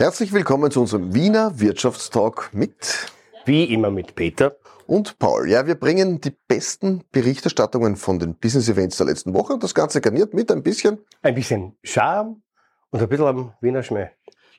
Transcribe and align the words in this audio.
Herzlich 0.00 0.32
willkommen 0.32 0.70
zu 0.70 0.80
unserem 0.80 1.12
Wiener 1.12 1.60
Wirtschaftstalk 1.60 2.54
mit 2.54 3.12
wie 3.44 3.64
immer 3.64 3.90
mit 3.90 4.14
Peter 4.14 4.56
und 4.86 5.18
Paul. 5.18 5.50
Ja, 5.50 5.66
wir 5.66 5.74
bringen 5.74 6.22
die 6.22 6.30
besten 6.30 7.04
Berichterstattungen 7.12 7.96
von 7.96 8.18
den 8.18 8.34
Business 8.34 8.70
Events 8.70 8.96
der 8.96 9.08
letzten 9.08 9.34
Woche 9.34 9.52
und 9.52 9.62
das 9.62 9.74
Ganze 9.74 10.00
garniert 10.00 10.32
mit 10.32 10.50
ein 10.50 10.62
bisschen 10.62 11.00
ein 11.20 11.34
bisschen 11.34 11.76
Charme 11.82 12.42
und 12.88 13.02
ein 13.02 13.10
bisschen 13.10 13.26
am 13.26 13.52
Wiener 13.60 13.82
Schmäh. 13.82 14.08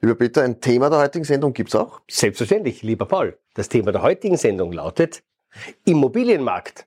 Lieber 0.02 0.14
Peter, 0.14 0.44
ein 0.44 0.62
Thema 0.62 0.92
der 0.92 1.00
heutigen 1.00 1.26
Sendung 1.26 1.54
gibt's 1.54 1.74
auch? 1.74 2.02
Selbstverständlich, 2.08 2.84
lieber 2.84 3.08
Paul. 3.08 3.40
Das 3.56 3.68
Thema 3.68 3.92
der 3.92 4.04
heutigen 4.04 4.38
Sendung 4.38 4.72
lautet 4.72 5.24
Immobilienmarkt. 5.86 6.86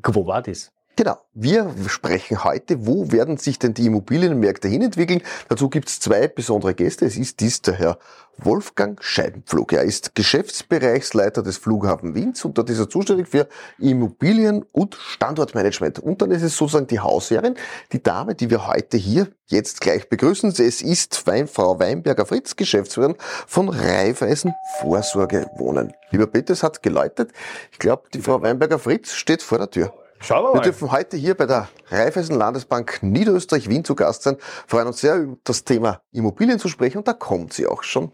Wo 0.00 0.28
war 0.28 0.42
das? 0.42 0.72
Genau. 0.96 1.18
Wir 1.32 1.74
sprechen 1.88 2.44
heute, 2.44 2.86
wo 2.86 3.10
werden 3.10 3.36
sich 3.36 3.58
denn 3.58 3.74
die 3.74 3.86
Immobilienmärkte 3.86 4.68
hinentwickeln. 4.68 5.22
Dazu 5.48 5.68
gibt 5.68 5.88
es 5.88 5.98
zwei 5.98 6.28
besondere 6.28 6.74
Gäste. 6.74 7.04
Es 7.04 7.16
ist 7.16 7.40
dies 7.40 7.62
der 7.62 7.74
Herr 7.74 7.98
Wolfgang 8.38 9.02
Scheibenpflug. 9.02 9.72
Er 9.72 9.82
ist 9.82 10.14
Geschäftsbereichsleiter 10.14 11.42
des 11.42 11.56
Flughafen 11.56 12.14
Wiens 12.14 12.44
und 12.44 12.56
dort 12.56 12.70
ist 12.70 12.78
er 12.78 12.88
zuständig 12.88 13.26
für 13.26 13.48
Immobilien 13.80 14.64
und 14.70 14.94
Standortmanagement. 14.94 15.98
Und 15.98 16.22
dann 16.22 16.30
ist 16.30 16.42
es 16.42 16.56
sozusagen 16.56 16.86
die 16.86 17.00
Hausherrin, 17.00 17.56
die 17.90 18.02
Dame, 18.02 18.36
die 18.36 18.50
wir 18.50 18.68
heute 18.68 18.96
hier 18.96 19.26
jetzt 19.46 19.80
gleich 19.80 20.08
begrüßen. 20.08 20.50
Es 20.50 20.80
ist 20.80 21.16
Frau 21.16 21.80
Weinberger 21.80 22.26
Fritz, 22.26 22.54
Geschäftsführerin 22.54 23.16
von 23.48 23.68
Raiffeisen 23.68 24.54
Vorsorgewohnen. 24.80 25.92
Lieber 26.10 26.28
Peter, 26.28 26.52
es 26.52 26.62
hat 26.62 26.84
geläutet. 26.84 27.32
Ich 27.72 27.80
glaube, 27.80 28.04
die 28.14 28.20
Frau 28.20 28.40
Weinberger 28.40 28.78
Fritz 28.78 29.12
steht 29.14 29.42
vor 29.42 29.58
der 29.58 29.70
Tür. 29.70 29.92
Schauen 30.20 30.44
wir 30.44 30.50
mal. 30.50 30.54
Wir 30.54 30.62
dürfen 30.62 30.90
heute 30.90 31.16
hier 31.16 31.34
bei 31.34 31.46
der 31.46 31.68
Raiffeisen 31.90 32.36
Landesbank 32.36 33.02
Niederösterreich 33.02 33.68
Wien 33.68 33.84
zu 33.84 33.94
Gast 33.94 34.22
sein. 34.22 34.36
Freuen 34.66 34.86
uns 34.86 35.00
sehr, 35.00 35.16
über 35.16 35.36
das 35.44 35.64
Thema 35.64 36.00
Immobilien 36.12 36.58
zu 36.58 36.68
sprechen 36.68 36.98
und 36.98 37.08
da 37.08 37.12
kommt 37.12 37.52
sie 37.52 37.66
auch 37.66 37.82
schon. 37.82 38.12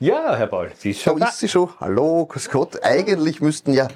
Ja, 0.00 0.34
Herr 0.34 0.48
Paul, 0.48 0.72
sie 0.76 0.90
ist 0.90 1.02
schon 1.02 1.20
da. 1.20 1.28
ist 1.28 1.38
sie 1.38 1.48
schon. 1.48 1.68
Hallo, 1.78 2.26
grüß 2.26 2.50
Gott. 2.50 2.82
Eigentlich 2.82 3.40
müssten 3.40 3.72
ja 3.72 3.86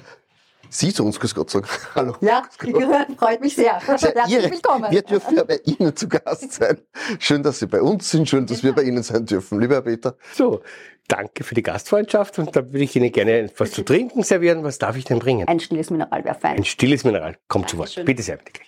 Sie 0.69 0.93
zu 0.93 1.05
uns, 1.05 1.19
grüß 1.19 1.33
Gott, 1.35 1.49
sagen. 1.49 1.65
Hallo. 1.95 2.15
Ja, 2.21 2.43
freut 3.17 3.41
mich 3.41 3.55
sehr. 3.55 3.79
Herzlich 3.79 4.51
willkommen. 4.51 4.91
Wir 4.91 5.01
dürfen 5.01 5.35
ja 5.35 5.43
bei 5.43 5.59
Ihnen 5.63 5.95
zu 5.95 6.07
Gast 6.07 6.53
sein. 6.53 6.79
Schön, 7.19 7.43
dass 7.43 7.59
Sie 7.59 7.67
bei 7.67 7.81
uns 7.81 8.09
sind, 8.09 8.27
schön, 8.27 8.45
dass 8.45 8.63
wir 8.63 8.73
bei 8.73 8.83
Ihnen 8.83 9.03
sein 9.03 9.25
dürfen, 9.25 9.59
lieber 9.59 9.75
Herr 9.75 9.81
Peter. 9.81 10.15
So, 10.33 10.61
danke 11.07 11.43
für 11.43 11.55
die 11.55 11.63
Gastfreundschaft 11.63 12.39
und 12.39 12.55
da 12.55 12.65
würde 12.65 12.83
ich 12.83 12.95
Ihnen 12.95 13.11
gerne 13.11 13.39
etwas 13.39 13.71
zu 13.71 13.83
trinken 13.83 14.23
servieren. 14.23 14.63
Was 14.63 14.77
darf 14.77 14.97
ich 14.97 15.05
denn 15.05 15.19
bringen? 15.19 15.47
Ein 15.47 15.59
stilles 15.59 15.89
Mineral 15.89 16.23
wäre 16.23 16.35
fein. 16.35 16.57
Ein 16.57 16.65
stilles 16.65 17.03
Mineral, 17.03 17.37
kommt 17.47 17.69
zu 17.69 17.77
Wort. 17.77 17.95
Bitte 18.05 18.23
sehr, 18.23 18.37
bitte 18.37 18.61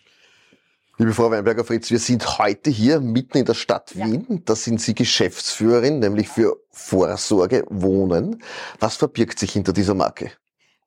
Liebe 1.01 1.13
Frau 1.13 1.31
Weinberger 1.31 1.63
Fritz, 1.63 1.91
wir 1.91 1.99
sind 1.99 2.39
heute 2.39 2.69
hier 2.69 2.99
mitten 2.99 3.37
in 3.37 3.45
der 3.45 3.53
Stadt 3.53 3.95
Wien. 3.95 4.25
Ja. 4.27 4.37
Da 4.43 4.53
sind 4.53 4.81
Sie 4.81 4.93
Geschäftsführerin, 4.93 5.99
nämlich 5.99 6.27
für 6.27 6.57
Vorsorge 6.71 7.63
Wohnen. 7.69 8.43
Was 8.81 8.97
verbirgt 8.97 9.39
sich 9.39 9.53
hinter 9.53 9.71
dieser 9.71 9.93
Marke? 9.93 10.31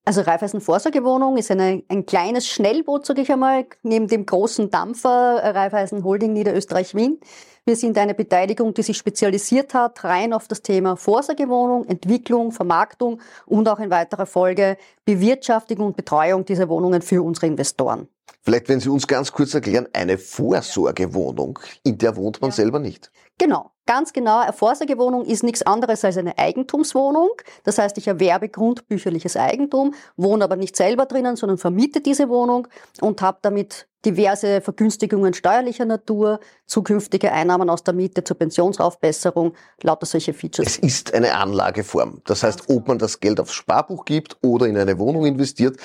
Also 0.04 0.22
Raiffeisen 0.22 0.60
Vorsorgewohnung 0.60 1.36
ist 1.36 1.52
eine, 1.52 1.84
ein 1.88 2.06
kleines 2.06 2.48
Schnellboot, 2.48 3.06
sage 3.06 3.22
ich 3.22 3.30
einmal, 3.30 3.66
neben 3.84 4.08
dem 4.08 4.26
großen 4.26 4.68
Dampfer 4.68 5.40
Raiffeisen 5.44 6.02
Holding 6.02 6.32
Niederösterreich-Wien. 6.32 7.20
Wir 7.64 7.76
sind 7.76 7.96
eine 7.96 8.14
Beteiligung, 8.14 8.74
die 8.74 8.82
sich 8.82 8.96
spezialisiert 8.96 9.74
hat, 9.74 10.02
rein 10.02 10.32
auf 10.32 10.48
das 10.48 10.62
Thema 10.62 10.96
Vorsorgewohnung, 10.96 11.84
Entwicklung, 11.86 12.50
Vermarktung 12.50 13.20
und 13.46 13.68
auch 13.68 13.78
in 13.78 13.90
weiterer 13.90 14.26
Folge 14.26 14.76
Bewirtschaftung 15.04 15.78
und 15.78 15.96
Betreuung 15.96 16.44
dieser 16.44 16.68
Wohnungen 16.68 17.02
für 17.02 17.22
unsere 17.22 17.46
Investoren. 17.46 18.08
Vielleicht, 18.40 18.68
wenn 18.68 18.80
Sie 18.80 18.88
uns 18.88 19.06
ganz 19.06 19.30
kurz 19.30 19.54
erklären, 19.54 19.86
eine 19.92 20.18
Vorsorgewohnung, 20.18 21.60
in 21.84 21.98
der 21.98 22.16
wohnt 22.16 22.40
man 22.40 22.50
ja. 22.50 22.56
selber 22.56 22.80
nicht. 22.80 23.12
Genau. 23.38 23.71
Ganz 23.86 24.12
genau, 24.12 24.38
eine 24.40 24.52
Vorsorgewohnung 24.52 25.24
ist 25.24 25.42
nichts 25.42 25.62
anderes 25.62 26.04
als 26.04 26.16
eine 26.16 26.38
Eigentumswohnung. 26.38 27.30
Das 27.64 27.78
heißt, 27.78 27.98
ich 27.98 28.06
erwerbe 28.06 28.48
grundbücherliches 28.48 29.36
Eigentum, 29.36 29.94
wohne 30.16 30.44
aber 30.44 30.54
nicht 30.54 30.76
selber 30.76 31.06
drinnen, 31.06 31.34
sondern 31.34 31.58
vermiete 31.58 32.00
diese 32.00 32.28
Wohnung 32.28 32.68
und 33.00 33.20
habe 33.22 33.38
damit 33.42 33.88
diverse 34.04 34.60
Vergünstigungen 34.60 35.34
steuerlicher 35.34 35.84
Natur, 35.84 36.38
zukünftige 36.66 37.32
Einnahmen 37.32 37.70
aus 37.70 37.82
der 37.82 37.94
Miete 37.94 38.22
zur 38.22 38.38
Pensionsaufbesserung, 38.38 39.54
lauter 39.82 40.06
solche 40.06 40.32
Features. 40.32 40.66
Es 40.66 40.78
ist 40.78 41.14
eine 41.14 41.34
Anlageform. 41.34 42.20
Das 42.24 42.42
heißt, 42.44 42.68
ob 42.68 42.88
man 42.88 42.98
das 42.98 43.18
Geld 43.20 43.40
aufs 43.40 43.52
Sparbuch 43.52 44.04
gibt 44.04 44.36
oder 44.42 44.66
in 44.66 44.76
eine 44.76 44.98
Wohnung 44.98 45.26
investiert. 45.26 45.76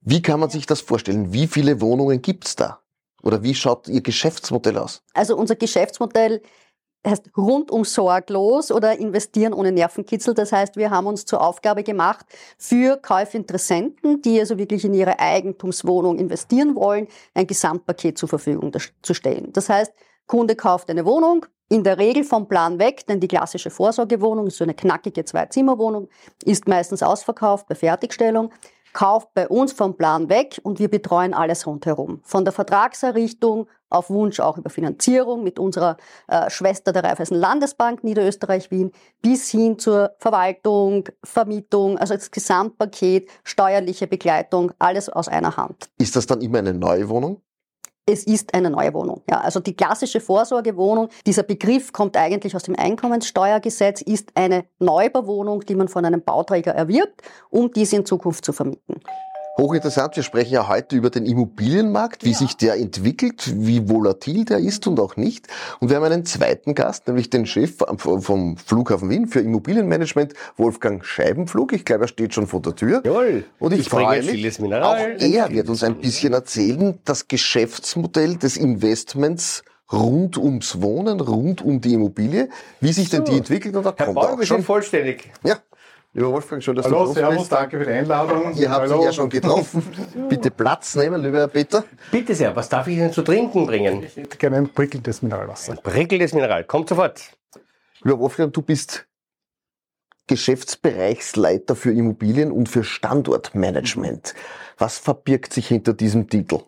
Wie 0.00 0.22
kann 0.22 0.40
man 0.40 0.50
sich 0.50 0.66
das 0.66 0.80
vorstellen? 0.80 1.32
Wie 1.32 1.46
viele 1.46 1.80
Wohnungen 1.80 2.20
gibt's 2.22 2.56
da? 2.56 2.80
Oder 3.22 3.42
wie 3.42 3.54
schaut 3.54 3.88
Ihr 3.88 4.00
Geschäftsmodell 4.00 4.78
aus? 4.78 5.02
Also 5.12 5.36
unser 5.36 5.56
Geschäftsmodell 5.56 6.40
heißt 7.06 7.30
rundum 7.36 7.84
sorglos 7.84 8.70
oder 8.70 8.98
investieren 8.98 9.52
ohne 9.52 9.72
Nervenkitzel. 9.72 10.34
Das 10.34 10.52
heißt, 10.52 10.76
wir 10.76 10.90
haben 10.90 11.06
uns 11.06 11.24
zur 11.24 11.40
Aufgabe 11.40 11.82
gemacht, 11.82 12.26
für 12.58 12.96
Käufinteressenten, 12.96 14.22
die 14.22 14.40
also 14.40 14.58
wirklich 14.58 14.84
in 14.84 14.94
ihre 14.94 15.18
Eigentumswohnung 15.18 16.18
investieren 16.18 16.74
wollen, 16.74 17.08
ein 17.34 17.46
Gesamtpaket 17.46 18.18
zur 18.18 18.28
Verfügung 18.28 18.72
zu 19.02 19.14
stellen. 19.14 19.52
Das 19.52 19.68
heißt, 19.68 19.92
Kunde 20.26 20.56
kauft 20.56 20.90
eine 20.90 21.06
Wohnung, 21.06 21.46
in 21.70 21.84
der 21.84 21.98
Regel 21.98 22.24
vom 22.24 22.48
Plan 22.48 22.78
weg, 22.78 23.06
denn 23.06 23.20
die 23.20 23.28
klassische 23.28 23.70
Vorsorgewohnung 23.70 24.46
ist 24.46 24.56
so 24.56 24.64
eine 24.64 24.74
knackige 24.74 25.24
Zwei-Zimmer-Wohnung, 25.24 26.08
ist 26.44 26.66
meistens 26.66 27.02
ausverkauft 27.02 27.68
bei 27.68 27.74
Fertigstellung 27.74 28.50
kauft 28.92 29.32
bei 29.34 29.48
uns 29.48 29.72
vom 29.72 29.96
Plan 29.96 30.28
weg 30.28 30.60
und 30.62 30.78
wir 30.78 30.88
betreuen 30.88 31.34
alles 31.34 31.66
rundherum. 31.66 32.20
Von 32.24 32.44
der 32.44 32.52
Vertragserrichtung 32.52 33.68
auf 33.90 34.10
Wunsch 34.10 34.40
auch 34.40 34.58
über 34.58 34.70
Finanzierung 34.70 35.42
mit 35.42 35.58
unserer 35.58 35.96
äh, 36.28 36.50
Schwester 36.50 36.92
der 36.92 37.04
Raiffeisen 37.04 37.36
Landesbank 37.36 38.04
Niederösterreich-Wien 38.04 38.92
bis 39.22 39.50
hin 39.50 39.78
zur 39.78 40.12
Verwaltung, 40.18 41.04
Vermietung, 41.24 41.98
also 41.98 42.14
das 42.14 42.30
Gesamtpaket, 42.30 43.28
steuerliche 43.44 44.06
Begleitung, 44.06 44.72
alles 44.78 45.08
aus 45.08 45.28
einer 45.28 45.56
Hand. 45.56 45.90
Ist 45.98 46.16
das 46.16 46.26
dann 46.26 46.40
immer 46.40 46.58
eine 46.58 46.74
neue 46.74 47.08
Wohnung? 47.08 47.42
es 48.08 48.24
ist 48.24 48.54
eine 48.54 48.70
neue 48.70 48.94
Wohnung. 48.94 49.22
Ja, 49.28 49.40
also 49.40 49.60
die 49.60 49.76
klassische 49.76 50.20
Vorsorgewohnung, 50.20 51.08
dieser 51.26 51.42
Begriff 51.42 51.92
kommt 51.92 52.16
eigentlich 52.16 52.56
aus 52.56 52.62
dem 52.62 52.74
Einkommenssteuergesetz, 52.74 54.00
ist 54.00 54.30
eine 54.34 54.64
Neubauwohnung, 54.78 55.60
die 55.60 55.74
man 55.74 55.88
von 55.88 56.04
einem 56.04 56.22
Bauträger 56.22 56.72
erwirbt, 56.72 57.22
um 57.50 57.70
diese 57.70 57.96
in 57.96 58.06
Zukunft 58.06 58.44
zu 58.44 58.52
vermieten. 58.52 59.02
Hochinteressant, 59.58 60.14
wir 60.14 60.22
sprechen 60.22 60.54
ja 60.54 60.68
heute 60.68 60.94
über 60.94 61.10
den 61.10 61.26
Immobilienmarkt, 61.26 62.24
wie 62.24 62.30
ja. 62.30 62.38
sich 62.38 62.56
der 62.56 62.76
entwickelt, 62.76 63.52
wie 63.56 63.88
volatil 63.88 64.44
der 64.44 64.58
ist 64.58 64.86
und 64.86 65.00
auch 65.00 65.16
nicht. 65.16 65.48
Und 65.80 65.90
wir 65.90 65.96
haben 65.96 66.04
einen 66.04 66.24
zweiten 66.24 66.76
Gast, 66.76 67.08
nämlich 67.08 67.28
den 67.28 67.44
Chef 67.44 67.78
vom 67.98 68.56
Flughafen 68.56 69.10
Wien 69.10 69.26
für 69.26 69.40
Immobilienmanagement, 69.40 70.34
Wolfgang 70.56 71.04
Scheibenflug. 71.04 71.72
Ich 71.72 71.84
glaube, 71.84 72.04
er 72.04 72.08
steht 72.08 72.34
schon 72.34 72.46
vor 72.46 72.62
der 72.62 72.76
Tür. 72.76 73.02
Jawohl. 73.04 73.46
Und 73.58 73.72
ich, 73.72 73.80
ich 73.80 73.88
freue 73.88 74.22
mich, 74.22 74.60
auch 74.60 74.96
er 74.96 75.50
wird 75.50 75.68
uns 75.68 75.82
ein 75.82 75.96
bisschen 75.96 76.34
erzählen, 76.34 77.00
das 77.04 77.26
Geschäftsmodell 77.26 78.36
des 78.36 78.56
Investments 78.56 79.64
rund 79.92 80.38
ums 80.38 80.80
Wohnen, 80.82 81.18
rund 81.18 81.62
um 81.62 81.80
die 81.80 81.94
Immobilie, 81.94 82.48
wie 82.80 82.92
sich 82.92 83.08
so. 83.08 83.16
denn 83.16 83.24
die 83.24 83.38
entwickelt 83.38 83.74
und 83.74 83.84
da 83.84 83.94
Herr 83.96 84.06
kommt 84.06 84.16
Bauer, 84.16 84.34
auch 84.34 84.42
schon. 84.44 84.62
vollständig. 84.62 85.32
Ja, 85.42 85.56
Lieber 86.14 86.32
Wolfgang, 86.32 86.62
schön, 86.62 86.74
dass 86.74 86.86
Hallo, 86.86 87.04
du 87.06 87.12
servus, 87.12 87.38
bist. 87.38 87.52
danke 87.52 87.78
für 87.78 87.84
die 87.84 87.90
Einladung. 87.92 88.54
Ihr 88.54 88.70
habt 88.70 88.88
Hallo. 88.88 89.04
ja 89.04 89.12
schon 89.12 89.28
getroffen. 89.28 89.82
Bitte 90.28 90.50
Platz 90.50 90.94
nehmen, 90.94 91.22
lieber 91.22 91.38
Herr 91.38 91.48
Peter. 91.48 91.84
Bitte 92.10 92.34
sehr, 92.34 92.56
was 92.56 92.68
darf 92.68 92.86
ich 92.86 92.96
Ihnen 92.96 93.12
zu 93.12 93.22
trinken 93.22 93.66
bringen? 93.66 94.02
Ich 94.02 94.16
hätte 94.16 94.38
gerne 94.38 94.56
ein 94.56 94.68
prickelndes 94.70 95.20
Mineralwasser. 95.20 95.72
Ein 95.72 95.78
prickelndes 95.82 96.32
Mineral, 96.32 96.64
kommt 96.64 96.88
sofort. 96.88 97.36
Lieber 98.02 98.18
Wolfgang, 98.20 98.52
du 98.52 98.62
bist 98.62 99.06
Geschäftsbereichsleiter 100.28 101.76
für 101.76 101.92
Immobilien 101.92 102.52
und 102.52 102.68
für 102.68 102.84
Standortmanagement. 102.84 104.34
Was 104.78 104.98
verbirgt 104.98 105.52
sich 105.52 105.68
hinter 105.68 105.92
diesem 105.92 106.28
Titel? 106.28 106.60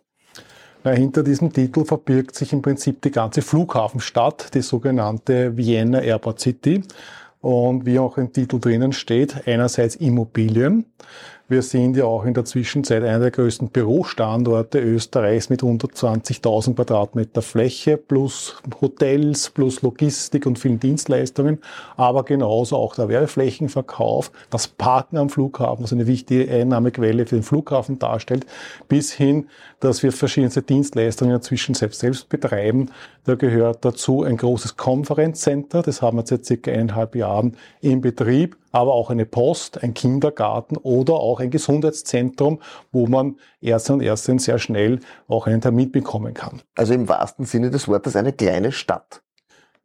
Na, 0.83 0.91
hinter 0.91 1.23
diesem 1.23 1.51
Titel 1.51 1.85
verbirgt 1.85 2.35
sich 2.35 2.53
im 2.53 2.61
Prinzip 2.61 3.01
die 3.01 3.11
ganze 3.11 3.41
Flughafenstadt, 3.41 4.53
die 4.53 4.61
sogenannte 4.61 5.57
Vienna 5.57 6.01
Airport 6.01 6.39
City 6.39 6.83
und 7.41 7.85
wie 7.85 7.99
auch 7.99 8.17
im 8.17 8.31
Titel 8.31 8.59
drinnen 8.59 8.93
steht, 8.93 9.47
einerseits 9.47 9.95
Immobilien. 9.95 10.85
Wir 11.51 11.63
sind 11.63 11.97
ja 11.97 12.05
auch 12.05 12.23
in 12.23 12.33
der 12.33 12.45
Zwischenzeit 12.45 13.03
einer 13.03 13.19
der 13.19 13.31
größten 13.31 13.71
Bürostandorte 13.71 14.79
Österreichs 14.79 15.49
mit 15.49 15.61
120.000 15.61 16.75
Quadratmeter 16.75 17.41
Fläche 17.41 17.97
plus 17.97 18.55
Hotels 18.79 19.49
plus 19.49 19.81
Logistik 19.81 20.45
und 20.45 20.59
vielen 20.59 20.79
Dienstleistungen, 20.79 21.59
aber 21.97 22.23
genauso 22.23 22.77
auch 22.77 22.95
der 22.95 23.09
Werbeflächenverkauf, 23.09 24.31
das 24.49 24.69
Parken 24.69 25.17
am 25.17 25.29
Flughafen, 25.29 25.83
was 25.83 25.91
eine 25.91 26.07
wichtige 26.07 26.49
Einnahmequelle 26.49 27.25
für 27.25 27.35
den 27.35 27.43
Flughafen 27.43 27.99
darstellt, 27.99 28.45
bis 28.87 29.11
hin, 29.11 29.49
dass 29.81 30.03
wir 30.03 30.13
verschiedenste 30.13 30.61
Dienstleistungen 30.61 31.31
in 31.31 31.37
der 31.39 31.41
Zwischenzeit 31.41 31.93
selbst 31.93 32.29
betreiben. 32.29 32.89
Da 33.25 33.35
gehört 33.35 33.83
dazu 33.83 34.23
ein 34.23 34.37
großes 34.37 34.77
Konferenzcenter, 34.77 35.81
das 35.81 36.01
haben 36.01 36.17
wir 36.17 36.25
seit 36.25 36.45
circa 36.45 36.71
eineinhalb 36.71 37.15
Jahren 37.15 37.57
in 37.81 37.99
Betrieb, 37.99 38.57
aber 38.71 38.93
auch 38.93 39.09
eine 39.09 39.25
Post, 39.25 39.83
ein 39.83 39.93
Kindergarten 39.93 40.77
oder 40.77 41.15
auch 41.15 41.39
ein 41.39 41.49
Gesundheitszentrum, 41.49 42.61
wo 42.91 43.07
man 43.07 43.37
Ärzte 43.59 43.93
und 43.93 44.01
Ärztinnen 44.01 44.39
sehr 44.39 44.59
schnell 44.59 44.99
auch 45.27 45.47
einen 45.47 45.61
Termin 45.61 45.91
bekommen 45.91 46.33
kann. 46.33 46.61
Also 46.75 46.93
im 46.93 47.09
wahrsten 47.09 47.45
Sinne 47.45 47.71
des 47.71 47.87
Wortes 47.87 48.15
eine 48.15 48.33
kleine 48.33 48.71
Stadt. 48.71 49.21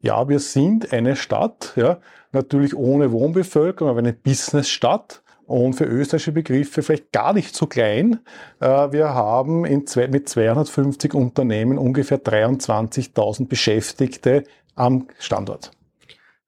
Ja, 0.00 0.28
wir 0.28 0.40
sind 0.40 0.92
eine 0.92 1.16
Stadt, 1.16 1.72
ja, 1.74 1.98
natürlich 2.32 2.76
ohne 2.76 3.12
Wohnbevölkerung, 3.12 3.90
aber 3.90 4.00
eine 4.00 4.12
Businessstadt 4.12 5.22
und 5.46 5.74
für 5.74 5.84
österreichische 5.84 6.32
Begriffe 6.32 6.82
vielleicht 6.82 7.12
gar 7.12 7.32
nicht 7.32 7.54
so 7.54 7.66
klein. 7.66 8.20
Äh, 8.60 8.92
wir 8.92 9.14
haben 9.14 9.86
zwei, 9.86 10.08
mit 10.08 10.28
250 10.28 11.14
Unternehmen 11.14 11.78
ungefähr 11.78 12.22
23.000 12.22 13.48
Beschäftigte 13.48 14.44
am 14.74 15.08
Standort. 15.18 15.70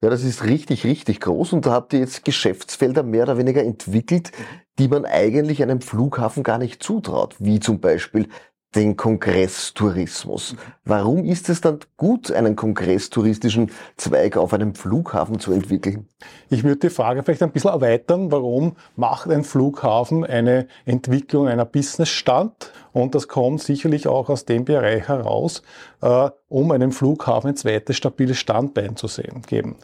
Ja, 0.01 0.09
das 0.09 0.23
ist 0.23 0.45
richtig, 0.45 0.85
richtig 0.85 1.19
groß 1.19 1.51
und 1.51 1.65
da 1.65 1.71
habt 1.71 1.91
ihr 1.91 1.99
jetzt 1.99 2.23
Geschäftsfelder 2.23 3.03
mehr 3.03 3.23
oder 3.23 3.37
weniger 3.37 3.63
entwickelt, 3.63 4.31
die 4.77 4.87
man 4.87 5.05
eigentlich 5.05 5.61
einem 5.61 5.81
Flughafen 5.81 6.41
gar 6.41 6.57
nicht 6.57 6.81
zutraut, 6.81 7.35
wie 7.39 7.59
zum 7.59 7.81
Beispiel 7.81 8.29
den 8.75 8.95
Kongresstourismus. 8.95 10.55
Warum 10.85 11.25
ist 11.25 11.49
es 11.49 11.61
dann 11.61 11.79
gut, 11.97 12.31
einen 12.31 12.55
kongresstouristischen 12.55 13.71
Zweig 13.97 14.37
auf 14.37 14.53
einem 14.53 14.75
Flughafen 14.75 15.39
zu 15.39 15.51
entwickeln? 15.51 16.07
Ich 16.49 16.63
würde 16.63 16.77
die 16.77 16.89
Frage 16.89 17.23
vielleicht 17.23 17.41
ein 17.41 17.51
bisschen 17.51 17.71
erweitern. 17.71 18.31
Warum 18.31 18.75
macht 18.95 19.29
ein 19.29 19.43
Flughafen 19.43 20.23
eine 20.23 20.67
Entwicklung 20.85 21.47
einer 21.47 21.65
Businessstadt? 21.65 22.71
Und 22.91 23.15
das 23.15 23.27
kommt 23.27 23.61
sicherlich 23.61 24.07
auch 24.07 24.29
aus 24.29 24.45
dem 24.45 24.65
Bereich 24.65 25.07
heraus, 25.07 25.63
äh, 26.01 26.29
um 26.47 26.71
einem 26.71 26.91
Flughafen 26.91 27.49
ein 27.49 27.55
zweites 27.55 27.97
stabiles 27.97 28.37
Standbein 28.37 28.95
zu 28.95 29.07
sehen, 29.07 29.41
geben. 29.47 29.77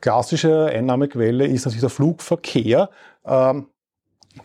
Klassische 0.00 0.66
Einnahmequelle 0.66 1.46
ist 1.46 1.64
natürlich 1.64 1.82
der 1.82 1.90
Flugverkehr, 1.90 2.90
ähm, 3.24 3.68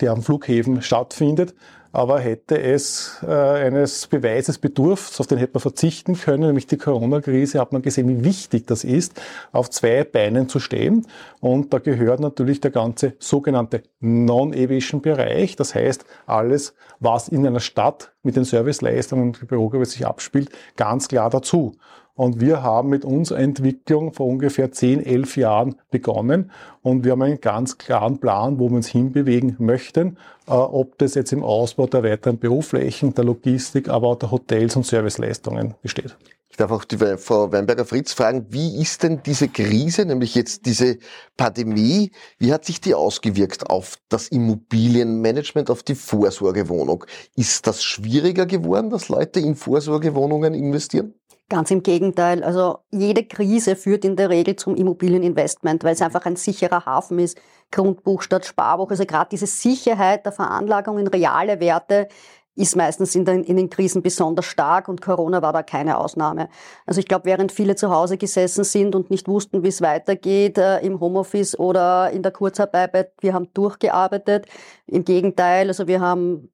der 0.02 0.12
am 0.12 0.22
Flughäfen 0.22 0.84
stattfindet 0.84 1.56
aber 1.98 2.20
hätte 2.20 2.62
es 2.62 3.18
äh, 3.24 3.32
eines 3.32 4.06
Beweises 4.06 4.60
bedurft, 4.60 5.20
auf 5.20 5.26
den 5.26 5.40
hätte 5.40 5.54
man 5.56 5.62
verzichten 5.62 6.14
können, 6.14 6.46
nämlich 6.46 6.68
die 6.68 6.78
Corona-Krise, 6.78 7.60
hat 7.60 7.74
man 7.74 7.82
gesehen, 7.82 8.08
wie 8.08 8.24
wichtig 8.24 8.68
das 8.68 8.84
ist, 8.84 9.20
auf 9.52 9.72
zwei 9.72 10.04
Beinen 10.04 10.48
zu 10.48 10.60
stehen. 10.60 11.08
Und 11.40 11.74
da 11.74 11.80
gehört 11.80 12.20
natürlich 12.20 12.62
der 12.62 12.70
ganze 12.70 13.14
sogenannte 13.18 13.82
Non-Aviation-Bereich, 14.00 15.56
das 15.56 15.74
heißt 15.74 16.06
alles, 16.28 16.76
was 17.00 17.30
in 17.30 17.48
einer 17.48 17.60
Stadt 17.60 18.14
mit 18.22 18.36
den 18.36 18.44
Serviceleistungen 18.44 19.30
und 19.30 19.48
Bürogebäude 19.48 19.90
sich 19.90 20.06
abspielt, 20.06 20.52
ganz 20.76 21.08
klar 21.08 21.32
dazu. 21.32 21.78
Und 22.18 22.42
wir 22.42 22.64
haben 22.64 22.90
mit 22.90 23.06
unserer 23.06 23.40
Entwicklung 23.40 24.12
vor 24.12 24.26
ungefähr 24.26 24.72
10, 24.72 25.06
11 25.06 25.38
Jahren 25.38 25.76
begonnen. 25.92 26.52
Und 26.82 27.06
wir 27.06 27.12
haben 27.12 27.22
einen 27.22 27.40
ganz 27.40 27.78
klaren 27.78 28.18
Plan, 28.18 28.60
wo 28.60 28.70
wir 28.70 28.76
uns 28.76 28.88
hinbewegen 28.88 29.56
möchten. 29.60 30.18
Äh, 30.48 30.54
ob 30.54 30.98
das 30.98 31.14
jetzt 31.14 31.32
im 31.32 31.44
Ausbau 31.44 31.86
der 31.86 32.04
weiteren 32.04 32.38
Büroflächen, 32.38 33.14
der 33.14 33.24
Logistik, 33.24 33.88
aber 33.88 34.08
auch 34.08 34.16
der 34.16 34.32
Hotels 34.32 34.76
und 34.76 34.86
Serviceleistungen 34.86 35.76
besteht. 35.84 36.18
Ich 36.50 36.58
darf 36.58 36.72
auch 36.72 36.86
die 36.86 36.98
Frau 36.98 37.52
Weinberger-Fritz 37.52 38.14
fragen, 38.14 38.48
wie 38.50 38.82
ist 38.82 39.04
denn 39.04 39.22
diese 39.24 39.50
Krise, 39.50 40.06
nämlich 40.06 40.34
jetzt 40.34 40.66
diese 40.66 40.98
Pandemie, 41.36 42.12
wie 42.40 42.54
hat 42.54 42.66
sich 42.66 42.80
die 42.80 42.96
ausgewirkt 42.96 43.70
auf 43.70 43.98
das 44.10 44.30
Immobilienmanagement, 44.30 45.70
auf 45.70 45.84
die 45.84 45.96
Vorsorgewohnung? 45.96 47.06
Ist 47.36 47.68
das 47.68 47.84
schwieriger 47.84 48.46
geworden, 48.46 48.90
dass 48.90 49.10
Leute 49.10 49.40
in 49.40 49.56
Vorsorgewohnungen 49.56 50.54
investieren? 50.54 51.14
Ganz 51.50 51.72
im 51.72 51.82
Gegenteil. 51.82 52.44
Also 52.44 52.80
jede 52.92 53.24
Krise 53.24 53.78
führt 53.78 54.04
in 54.04 54.18
der 54.18 54.30
Regel 54.30 54.58
zum 54.58 54.76
Immobilieninvestment, 54.76 55.82
weil 55.86 55.94
es 55.94 56.02
einfach 56.02 56.26
ein 56.26 56.36
sicherer 56.36 56.86
Hafen 56.86 57.20
ist. 57.20 57.38
Grundbuch 57.72 58.22
statt 58.22 58.46
Sparbuch. 58.46 58.90
Also 58.92 59.06
gerade 59.06 59.30
diese 59.32 59.48
Sicherheit 59.48 60.26
der 60.26 60.34
Veranlagung 60.34 61.00
in 61.00 61.08
reale 61.08 61.62
Werte 61.62 62.10
ist 62.58 62.76
meistens 62.76 63.16
in 63.16 63.24
den, 63.24 63.44
in 63.44 63.56
den 63.56 63.70
Krisen 63.70 64.02
besonders 64.02 64.46
stark 64.46 64.88
und 64.88 65.02
Corona 65.02 65.42
war 65.42 65.54
da 65.54 65.64
keine 65.64 65.98
Ausnahme. 65.98 66.50
Also 66.86 67.00
ich 67.00 67.08
glaube, 67.08 67.26
während 67.26 67.52
viele 67.52 67.76
zu 67.76 67.92
Hause 67.92 68.18
gesessen 68.18 68.64
sind 68.64 68.96
und 68.96 69.12
nicht 69.12 69.28
wussten, 69.28 69.64
wie 69.64 69.68
es 69.68 69.82
weitergeht 69.82 70.58
äh, 70.58 70.80
im 70.80 71.00
Homeoffice 71.00 71.58
oder 71.58 72.10
in 72.12 72.24
der 72.24 72.32
Kurzarbeit, 72.32 73.14
wir 73.22 73.34
haben 73.34 73.54
durchgearbeitet. 73.54 74.48
Im 74.88 75.06
Gegenteil, 75.06 75.68
also 75.68 75.88
wir 75.88 76.02
haben 76.02 76.50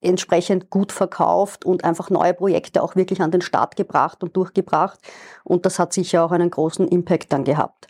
entsprechend 0.00 0.68
gut 0.68 0.90
verkauft 0.90 1.64
und 1.64 1.84
einfach 1.84 2.10
neue 2.10 2.34
Projekte 2.34 2.82
auch 2.82 2.96
wirklich 2.96 3.22
an 3.22 3.30
den 3.30 3.40
Start 3.40 3.76
gebracht 3.76 4.24
und 4.24 4.36
durchgebracht. 4.36 4.98
Und 5.44 5.64
das 5.64 5.78
hat 5.78 5.92
sicher 5.92 6.24
auch 6.24 6.32
einen 6.32 6.50
großen 6.50 6.88
Impact 6.88 7.32
dann 7.32 7.44
gehabt. 7.44 7.86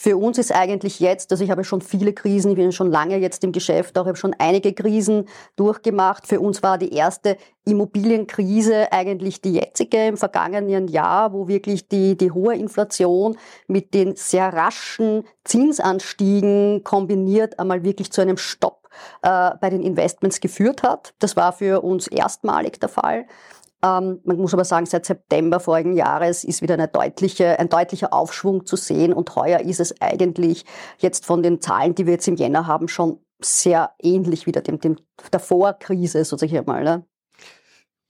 Für 0.00 0.16
uns 0.16 0.38
ist 0.38 0.54
eigentlich 0.54 1.00
jetzt, 1.00 1.32
also 1.32 1.42
ich 1.42 1.50
habe 1.50 1.64
schon 1.64 1.80
viele 1.80 2.12
Krisen, 2.12 2.52
ich 2.52 2.56
bin 2.56 2.70
schon 2.70 2.88
lange 2.88 3.16
jetzt 3.16 3.42
im 3.42 3.50
Geschäft, 3.50 3.98
auch 3.98 4.04
ich 4.04 4.10
habe 4.10 4.16
schon 4.16 4.36
einige 4.38 4.72
Krisen 4.72 5.24
durchgemacht. 5.56 6.24
Für 6.24 6.38
uns 6.38 6.62
war 6.62 6.78
die 6.78 6.92
erste 6.92 7.36
Immobilienkrise 7.64 8.92
eigentlich 8.92 9.40
die 9.40 9.54
jetzige 9.54 10.06
im 10.06 10.16
vergangenen 10.16 10.86
Jahr, 10.86 11.32
wo 11.32 11.48
wirklich 11.48 11.88
die, 11.88 12.16
die 12.16 12.30
hohe 12.30 12.54
Inflation 12.54 13.36
mit 13.66 13.92
den 13.92 14.14
sehr 14.14 14.52
raschen 14.52 15.24
Zinsanstiegen 15.42 16.84
kombiniert 16.84 17.58
einmal 17.58 17.82
wirklich 17.82 18.12
zu 18.12 18.20
einem 18.20 18.36
Stopp 18.36 18.88
äh, 19.22 19.50
bei 19.60 19.68
den 19.68 19.82
Investments 19.82 20.38
geführt 20.40 20.84
hat. 20.84 21.12
Das 21.18 21.34
war 21.34 21.52
für 21.52 21.82
uns 21.82 22.06
erstmalig 22.06 22.78
der 22.78 22.88
Fall. 22.88 23.26
Ähm, 23.82 24.20
man 24.24 24.36
muss 24.38 24.54
aber 24.54 24.64
sagen, 24.64 24.86
seit 24.86 25.06
September 25.06 25.60
vorigen 25.60 25.94
Jahres 25.94 26.42
ist 26.44 26.62
wieder 26.62 26.74
eine 26.74 26.88
deutliche, 26.88 27.58
ein 27.58 27.68
deutlicher 27.68 28.12
Aufschwung 28.12 28.66
zu 28.66 28.76
sehen 28.76 29.12
und 29.12 29.34
heuer 29.36 29.60
ist 29.60 29.80
es 29.80 30.00
eigentlich 30.00 30.64
jetzt 30.98 31.24
von 31.24 31.42
den 31.42 31.60
Zahlen, 31.60 31.94
die 31.94 32.06
wir 32.06 32.14
jetzt 32.14 32.28
im 32.28 32.36
Jänner 32.36 32.66
haben, 32.66 32.88
schon 32.88 33.20
sehr 33.40 33.92
ähnlich 34.02 34.46
wieder 34.46 34.62
dem, 34.62 34.80
dem 34.80 34.96
der 35.32 35.40
Vorkrise, 35.40 36.24
so 36.24 36.36
sage 36.36 36.58
ich 36.58 36.66
mal. 36.66 36.82
Ne? 36.82 37.04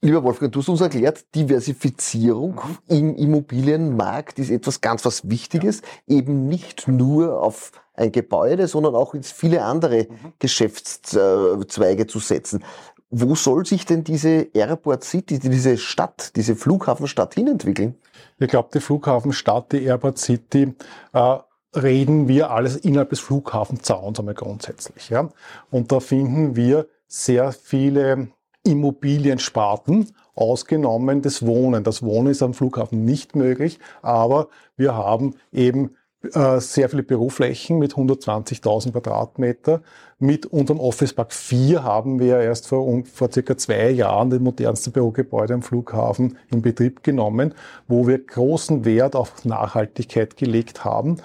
Lieber 0.01 0.23
Wolfgang, 0.23 0.51
du 0.51 0.59
hast 0.59 0.69
uns 0.69 0.79
erklärt, 0.79 1.25
Diversifizierung 1.35 2.55
mhm. 2.55 2.77
im 2.87 3.15
Immobilienmarkt 3.15 4.39
ist 4.39 4.49
etwas 4.49 4.79
ganz 4.79 5.03
was 5.03 5.29
Wichtiges, 5.29 5.81
ja. 6.07 6.17
eben 6.17 6.47
nicht 6.47 6.87
nur 6.87 7.41
auf 7.41 7.73
ein 7.93 8.11
Gebäude, 8.13 8.67
sondern 8.67 8.95
auch 8.95 9.13
in 9.13 9.23
viele 9.23 9.63
andere 9.65 10.07
mhm. 10.09 10.33
Geschäftszweige 10.39 12.07
zu 12.07 12.19
setzen. 12.19 12.63
Wo 13.11 13.33
soll 13.33 13.65
sich 13.65 13.85
denn 13.85 14.03
diese 14.03 14.47
Airport 14.53 15.03
City, 15.03 15.39
diese 15.39 15.77
Stadt, 15.77 16.35
diese 16.35 16.55
Flughafenstadt 16.55 17.33
hinentwickeln? 17.33 17.95
Ich 18.37 18.47
glaube, 18.47 18.69
die 18.73 18.79
Flughafenstadt, 18.79 19.71
die 19.71 19.83
Airport 19.83 20.19
City, 20.19 20.75
äh, 21.13 21.37
reden 21.75 22.27
wir 22.27 22.51
alles 22.51 22.77
innerhalb 22.77 23.09
des 23.09 23.19
Flughafenzauns 23.19 24.19
einmal 24.19 24.35
grundsätzlich. 24.35 25.09
Ja? 25.09 25.29
Und 25.71 25.91
da 25.91 25.99
finden 25.99 26.55
wir 26.55 26.87
sehr 27.07 27.51
viele 27.51 28.29
Immobiliensparten, 28.63 30.11
ausgenommen 30.35 31.21
das 31.21 31.45
Wohnen. 31.45 31.83
Das 31.83 32.03
Wohnen 32.03 32.27
ist 32.27 32.43
am 32.43 32.53
Flughafen 32.53 33.03
nicht 33.03 33.35
möglich, 33.35 33.79
aber 34.01 34.47
wir 34.77 34.95
haben 34.95 35.35
eben 35.51 35.95
äh, 36.21 36.59
sehr 36.59 36.89
viele 36.89 37.03
Büroflächen 37.03 37.79
mit 37.79 37.93
120.000 37.93 38.91
Quadratmeter. 38.91 39.81
Mit 40.19 40.45
unserem 40.45 40.81
Office 40.81 41.13
Park 41.13 41.31
4 41.31 41.83
haben 41.83 42.19
wir 42.19 42.39
erst 42.39 42.67
vor, 42.67 43.03
vor 43.05 43.31
circa 43.31 43.55
zwei 43.55 43.91
Jahren 43.91 44.29
das 44.29 44.41
modernste 44.41 44.91
Bürogebäude 44.91 45.53
am 45.53 45.61
Flughafen 45.61 46.37
in 46.51 46.61
Betrieb 46.61 47.03
genommen, 47.03 47.53
wo 47.87 48.05
wir 48.05 48.19
großen 48.19 48.83
Wert 48.83 49.15
auf 49.15 49.45
Nachhaltigkeit 49.45 50.35
gelegt 50.35 50.83
haben. 50.83 51.21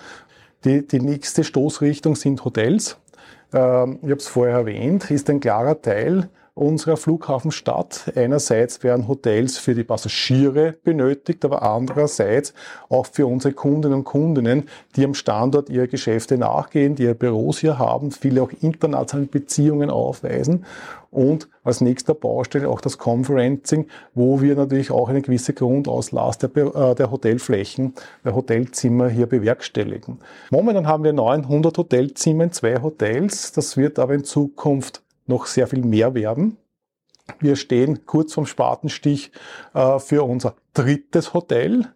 Die, 0.64 0.86
die 0.86 1.00
nächste 1.00 1.42
Stoßrichtung 1.42 2.14
sind 2.14 2.44
Hotels. 2.44 2.96
Ähm, 3.52 3.98
ich 4.02 4.10
habe 4.10 4.20
es 4.20 4.28
vorher 4.28 4.58
erwähnt, 4.58 5.10
ist 5.10 5.28
ein 5.28 5.40
klarer 5.40 5.82
Teil 5.82 6.28
unserer 6.54 6.96
Flughafenstadt. 6.96 8.12
Einerseits 8.14 8.82
werden 8.84 9.08
Hotels 9.08 9.58
für 9.58 9.74
die 9.74 9.82
Passagiere 9.82 10.76
benötigt, 10.84 11.44
aber 11.44 11.62
andererseits 11.62 12.54
auch 12.88 13.06
für 13.06 13.26
unsere 13.26 13.54
Kundinnen 13.54 13.98
und 13.98 14.04
Kundinnen, 14.04 14.68
die 14.94 15.04
am 15.04 15.14
Standort 15.14 15.68
ihre 15.68 15.88
Geschäfte 15.88 16.38
nachgehen, 16.38 16.94
die 16.94 17.04
ihre 17.04 17.16
Büros 17.16 17.58
hier 17.58 17.78
haben, 17.78 18.12
viele 18.12 18.42
auch 18.42 18.50
internationale 18.60 19.26
Beziehungen 19.26 19.90
aufweisen. 19.90 20.64
Und 21.10 21.48
als 21.62 21.80
nächster 21.80 22.12
Baustelle 22.12 22.68
auch 22.68 22.80
das 22.80 22.98
Conferencing, 22.98 23.86
wo 24.14 24.40
wir 24.40 24.56
natürlich 24.56 24.90
auch 24.90 25.08
eine 25.08 25.22
gewisse 25.22 25.52
Grundauslast 25.52 26.42
der, 26.42 26.50
äh, 26.56 26.94
der 26.96 27.10
Hotelflächen, 27.10 27.94
der 28.24 28.34
Hotelzimmer 28.34 29.08
hier 29.08 29.26
bewerkstelligen. 29.26 30.18
Momentan 30.50 30.88
haben 30.88 31.04
wir 31.04 31.12
900 31.12 31.78
Hotelzimmer 31.78 32.44
in 32.44 32.52
zwei 32.52 32.82
Hotels. 32.82 33.52
Das 33.52 33.76
wird 33.76 34.00
aber 34.00 34.14
in 34.14 34.24
Zukunft 34.24 35.03
noch 35.26 35.46
sehr 35.46 35.66
viel 35.66 35.84
mehr 35.84 36.14
werden. 36.14 36.56
Wir 37.40 37.56
stehen 37.56 38.04
kurz 38.06 38.34
vorm 38.34 38.46
Spatenstich 38.46 39.32
äh, 39.72 39.98
für 39.98 40.24
unser 40.24 40.54
drittes 40.74 41.32
Hotel 41.32 41.92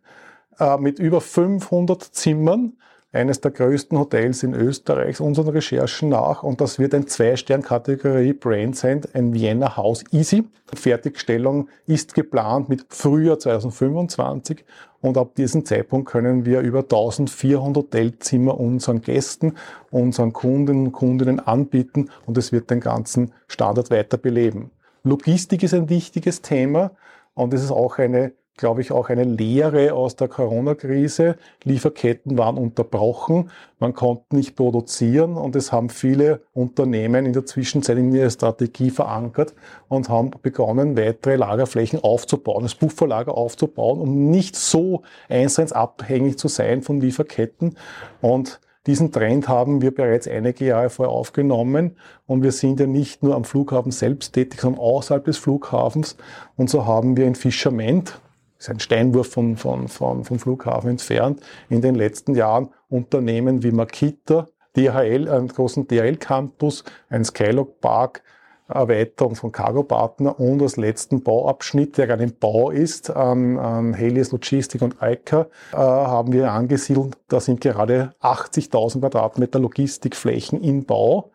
äh, 0.59 0.79
mit 0.79 0.99
über 0.99 1.21
500 1.21 2.03
Zimmern 2.03 2.79
eines 3.11 3.41
der 3.41 3.53
größten 3.53 3.99
Hotels 3.99 4.43
in 4.43 4.53
Österreich, 4.53 5.21
unseren 5.21 5.49
Recherchen 5.49 6.11
nach. 6.11 6.43
Und 6.43 6.61
das 6.61 6.79
wird 6.79 6.95
ein 6.95 7.07
Zwei-Stern-Kategorie 7.07 8.35
Brand 8.35 8.77
sein, 8.77 9.01
ein 9.15 9.33
Vienna 9.33 9.77
House 9.77 10.05
Easy. 10.13 10.45
Fertigstellung 10.75 11.69
ist 11.87 12.15
geplant 12.15 12.69
mit 12.69 12.85
Frühjahr 12.91 13.39
2025. 13.39 14.65
Und 15.01 15.17
ab 15.17 15.35
diesem 15.37 15.65
Zeitpunkt 15.65 16.11
können 16.11 16.45
wir 16.45 16.61
über 16.61 16.81
1400 16.81 17.77
Hotelzimmer 17.85 18.61
unseren 18.61 19.01
Gästen, 19.01 19.55
unseren 19.91 20.35
Kunden 20.35 20.87
und 20.87 20.93
Kundinnen 20.93 21.41
anbieten. 21.41 22.11
Und 22.27 22.37
es 22.37 22.53
wird 22.53 22.71
den 22.71 22.81
ganzen 22.81 23.33
Standard 23.47 23.91
weiter 23.91 24.19
beleben. 24.19 24.71
Logistik 25.03 25.63
ist 25.63 25.73
ein 25.73 25.89
wichtiges 25.89 26.43
Thema. 26.43 26.91
Und 27.33 27.55
es 27.55 27.63
ist 27.63 27.71
auch 27.71 27.99
eine 27.99 28.33
glaube 28.59 28.83
ich, 28.83 28.93
auch 28.93 29.09
eine 29.09 29.25
Lehre 29.25 29.95
aus 29.95 30.17
der 30.17 30.29
Corona-Krise. 30.29 31.37
Lieferketten 31.65 32.37
waren 32.37 32.59
unterbrochen, 32.59 33.51
man 33.79 33.95
konnte 33.95 34.37
nicht 34.37 34.57
produzieren 34.57 35.37
und 35.37 35.57
es 35.57 35.73
haben 35.73 35.89
viele 35.89 36.43
Unternehmen 36.53 37.25
in 37.25 37.33
der 37.33 37.47
Zwischenzeit 37.47 37.97
in 37.97 38.13
ihrer 38.13 38.29
Strategie 38.29 38.91
verankert 38.91 39.55
und 39.89 40.11
haben 40.11 40.33
begonnen, 40.43 40.97
weitere 40.99 41.37
Lagerflächen 41.37 42.03
aufzubauen, 42.03 42.65
das 42.65 42.75
Pufferlager 42.75 43.35
aufzubauen, 43.35 44.01
um 44.01 44.31
nicht 44.31 44.57
so 44.57 45.03
eins 45.31 45.59
abhängig 45.73 46.39
zu 46.39 46.49
sein 46.49 46.83
von 46.83 47.01
Lieferketten. 47.01 47.77
Und 48.21 48.61
diesen 48.87 49.13
Trend 49.13 49.49
haben 49.49 49.83
wir 49.83 49.95
bereits 49.95 50.27
einige 50.27 50.65
Jahre 50.65 50.89
vorher 50.89 51.15
aufgenommen 51.15 51.97
und 52.27 52.43
wir 52.43 52.53
sind 52.53 52.81
ja 52.81 52.87
nicht 52.87 53.23
nur 53.23 53.35
am 53.35 53.45
Flughafen 53.45 53.93
selbst 53.93 54.33
tätig, 54.33 54.61
sondern 54.61 54.81
außerhalb 54.81 55.25
des 55.25 55.37
Flughafens. 55.37 56.17
Und 56.57 56.71
so 56.71 56.87
haben 56.87 57.17
wir 57.17 57.27
in 57.27 57.35
Fischerment, 57.35 58.19
ist 58.59 58.71
ein 58.71 58.81
Steinwurf 58.81 59.31
von, 59.31 59.57
von, 59.57 59.89
von, 59.89 60.25
vom 60.25 60.39
Flughafen 60.39 60.91
entfernt, 60.91 61.41
in 61.69 61.81
den 61.81 61.95
letzten 61.95 62.35
Jahren 62.35 62.71
Unternehmen 62.89 63.63
wie 63.63 63.71
Makita, 63.71 64.49
DHL, 64.77 65.29
einen 65.29 65.49
großen 65.49 65.87
DHL-Campus, 65.87 66.85
ein 67.09 67.25
Skylog 67.25 67.81
Park, 67.81 68.23
Erweiterung 68.69 69.35
von 69.35 69.51
Cargo 69.51 69.83
Partner 69.83 70.39
und 70.39 70.61
als 70.61 70.77
letzten 70.77 71.23
Bauabschnitt, 71.23 71.97
der 71.97 72.07
gerade 72.07 72.25
im 72.25 72.35
Bau 72.35 72.71
ist, 72.71 73.11
an, 73.11 73.59
an 73.59 73.95
Helios 73.95 74.31
Logistik 74.31 74.83
und 74.83 75.03
Eica, 75.03 75.47
äh, 75.73 75.77
haben 75.77 76.33
wir 76.33 76.53
angesiedelt. 76.53 77.17
Da 77.29 77.41
sind 77.41 77.63
gerade 77.63 78.15
80.000 78.21 79.01
Quadratmeter 79.01 79.59
Logistikflächen 79.59 80.63
in 80.63 80.85
Bau. 80.85 81.31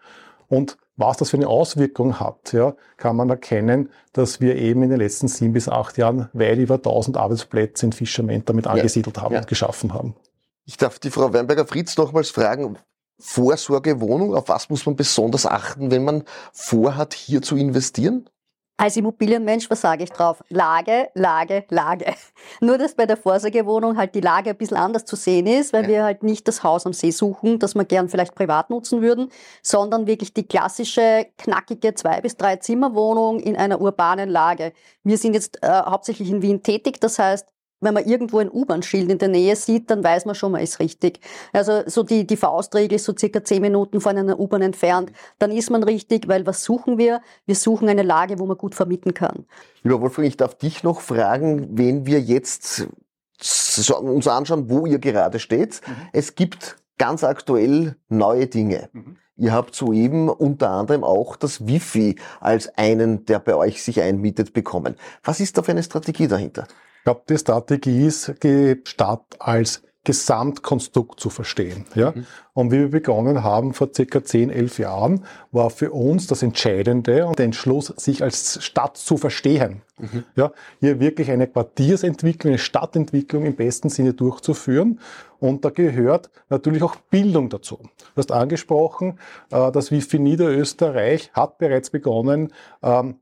Und 0.48 0.78
was 0.96 1.18
das 1.18 1.32
für 1.32 1.38
eine 1.38 1.48
Auswirkung 1.48 2.20
hat, 2.20 2.54
ja, 2.54 2.76
kann 2.98 3.16
man 3.16 3.30
erkennen, 3.30 3.90
dass 4.12 4.42
wir 4.42 4.56
eben 4.56 4.84
in 4.84 4.90
den 4.90 5.00
letzten 5.00 5.28
sieben 5.28 5.54
bis 5.54 5.68
acht 5.68 5.98
Jahren 5.98 6.30
weit 6.34 6.60
über 6.60 6.76
1000 6.76 7.18
Arbeitsplätze 7.18 7.88
in 7.88 7.94
Fischerment 7.94 8.48
damit 8.50 8.68
angesiedelt 8.68 9.18
ja, 9.18 9.24
haben 9.24 9.34
ja. 9.34 9.40
und 9.40 9.48
geschaffen 9.48 9.94
haben. 9.94 10.16
Ich 10.66 10.78
darf 10.78 11.00
die 11.00 11.10
Frau 11.10 11.34
Weinberger-Fritz 11.34 11.98
nochmals 11.98 12.30
fragen, 12.30 12.78
Vorsorgewohnung, 13.20 14.36
auf 14.36 14.50
was 14.50 14.70
muss 14.70 14.86
man 14.86 14.96
besonders 14.96 15.46
achten, 15.46 15.92
wenn 15.92 16.04
man 16.04 16.24
vorhat, 16.52 17.14
hier 17.14 17.42
zu 17.42 17.56
investieren? 17.56 18.30
Als 18.84 18.98
Immobilienmensch, 18.98 19.70
was 19.70 19.80
sage 19.80 20.04
ich 20.04 20.10
drauf? 20.10 20.44
Lage, 20.50 21.08
Lage, 21.14 21.64
Lage. 21.70 22.14
Nur, 22.60 22.78
dass 22.78 22.96
bei 22.96 23.06
der 23.06 23.16
Vorsorgewohnung 23.16 23.96
halt 23.96 24.14
die 24.14 24.20
Lage 24.20 24.50
ein 24.50 24.58
bisschen 24.58 24.76
anders 24.76 25.06
zu 25.06 25.16
sehen 25.16 25.48
ist, 25.48 25.72
weil 25.72 25.84
ja. 25.84 25.88
wir 25.88 26.04
halt 26.04 26.22
nicht 26.22 26.50
das 26.50 26.64
Haus 26.64 26.86
am 26.86 26.92
See 26.92 27.12
suchen, 27.12 27.60
das 27.60 27.76
wir 27.76 27.86
gern 27.86 28.10
vielleicht 28.10 28.36
privat 28.36 28.70
nutzen 28.70 29.02
würden, 29.02 29.30
sondern 29.62 30.06
wirklich 30.06 30.34
die 30.34 30.46
klassische, 30.46 31.28
knackige 31.38 31.96
zwei- 31.96 32.20
bis 32.20 32.36
drei 32.36 32.58
Zimmerwohnung 32.58 33.40
in 33.40 33.56
einer 33.56 33.80
urbanen 33.80 34.28
Lage. 34.28 34.74
Wir 35.06 35.18
sind 35.18 35.34
jetzt 35.34 35.64
äh, 35.64 35.70
hauptsächlich 35.70 36.30
in 36.30 36.42
Wien 36.42 36.62
tätig, 36.62 37.00
das 37.00 37.20
heißt, 37.20 37.53
wenn 37.84 37.94
man 37.94 38.06
irgendwo 38.06 38.40
ein 38.40 38.50
U-Bahn-Schild 38.50 39.12
in 39.12 39.18
der 39.18 39.28
Nähe 39.28 39.56
sieht, 39.56 39.90
dann 39.90 40.04
weiß 40.04 40.26
man 40.26 40.36
schon, 40.36 40.52
man 40.52 40.62
ist 40.62 40.80
richtig. 40.80 41.20
Also 41.52 41.84
so 41.86 42.04
die, 42.04 42.26
die 42.26 42.38
Faustregel 42.38 42.96
ist 42.96 43.06
so 43.06 43.14
circa 43.18 43.44
zehn 43.44 43.62
Minuten 43.62 44.02
von 44.02 44.18
einer 44.18 44.40
U-Bahn 44.40 44.62
entfernt. 44.62 45.12
Dann 45.40 45.52
ist 45.52 45.70
man 45.70 45.84
richtig, 45.84 46.28
weil 46.28 46.46
was 46.46 46.64
suchen 46.64 46.98
wir? 46.98 47.22
Wir 47.46 47.56
suchen 47.56 47.90
eine 47.90 48.04
Lage, 48.04 48.40
wo 48.40 48.46
man 48.46 48.58
gut 48.58 48.76
vermieten 48.76 49.14
kann. 49.14 49.46
Lieber 49.84 50.02
Wolfgang, 50.02 50.28
ich 50.28 50.38
darf 50.38 50.56
dich 50.56 50.84
noch 50.84 51.02
fragen, 51.02 51.78
wenn 51.78 52.06
wir 52.06 52.20
jetzt 52.20 52.88
uns 53.40 54.28
anschauen, 54.28 54.70
wo 54.70 54.86
ihr 54.86 55.00
gerade 55.00 55.40
steht. 55.40 55.82
Mhm. 55.86 55.96
Es 56.14 56.36
gibt 56.36 56.78
ganz 56.98 57.24
aktuell 57.24 57.96
neue 58.08 58.48
Dinge. 58.48 58.90
Mhm. 58.94 59.18
Ihr 59.36 59.52
habt 59.52 59.74
soeben 59.74 60.30
unter 60.30 60.70
anderem 60.70 61.04
auch 61.04 61.36
das 61.36 61.66
Wifi 61.66 62.18
als 62.40 62.78
einen, 62.78 63.26
der 63.26 63.40
bei 63.40 63.56
euch 63.56 63.82
sich 63.82 64.00
einmietet, 64.00 64.54
bekommen. 64.54 64.96
Was 65.24 65.40
ist 65.40 65.58
da 65.58 65.64
für 65.64 65.72
eine 65.72 65.82
Strategie 65.82 66.28
dahinter? 66.28 66.68
Ich 67.04 67.06
glaube, 67.06 67.24
die 67.28 67.38
Strategie 67.38 68.06
ist, 68.06 68.34
die 68.44 68.80
Stadt 68.86 69.26
als 69.38 69.84
Gesamtkonstrukt 70.06 71.20
zu 71.20 71.30
verstehen. 71.30 71.84
Ja? 71.96 72.12
Mhm. 72.12 72.26
Und 72.54 72.72
wie 72.72 72.80
wir 72.80 72.90
begonnen 72.92 73.44
haben 73.44 73.74
vor 73.74 73.90
circa 73.94 74.24
10, 74.24 74.50
11 74.52 74.80
Jahren, 74.80 75.26
war 75.52 75.70
für 75.70 75.92
uns 75.92 76.28
das 76.28 76.44
Entscheidende 76.44 77.26
und 77.26 77.40
der 77.40 77.46
Entschluss, 77.46 77.88
sich 77.98 78.24
als 78.24 78.64
Stadt 78.64 78.96
zu 78.96 79.18
verstehen. 79.18 79.82
Mhm. 79.98 80.24
Ja? 80.38 80.54
Hier 80.80 81.02
wirklich 81.02 81.30
eine 81.30 81.48
Quartiersentwicklung, 81.48 82.52
eine 82.52 82.58
Stadtentwicklung 82.58 83.46
im 83.46 83.58
besten 83.58 83.90
Sinne 83.90 84.14
durchzuführen. 84.14 85.02
Und 85.40 85.66
da 85.66 85.72
gehört 85.72 86.30
natürlich 86.48 86.84
auch 86.84 86.96
Bildung 86.96 87.50
dazu. 87.50 87.80
Du 87.82 88.18
hast 88.18 88.32
angesprochen, 88.32 89.20
äh, 89.52 89.74
das 89.74 89.92
WIFI 89.92 90.20
Niederösterreich 90.20 91.32
hat 91.34 91.58
bereits 91.58 91.90
begonnen, 91.90 92.54
ähm, 92.82 93.16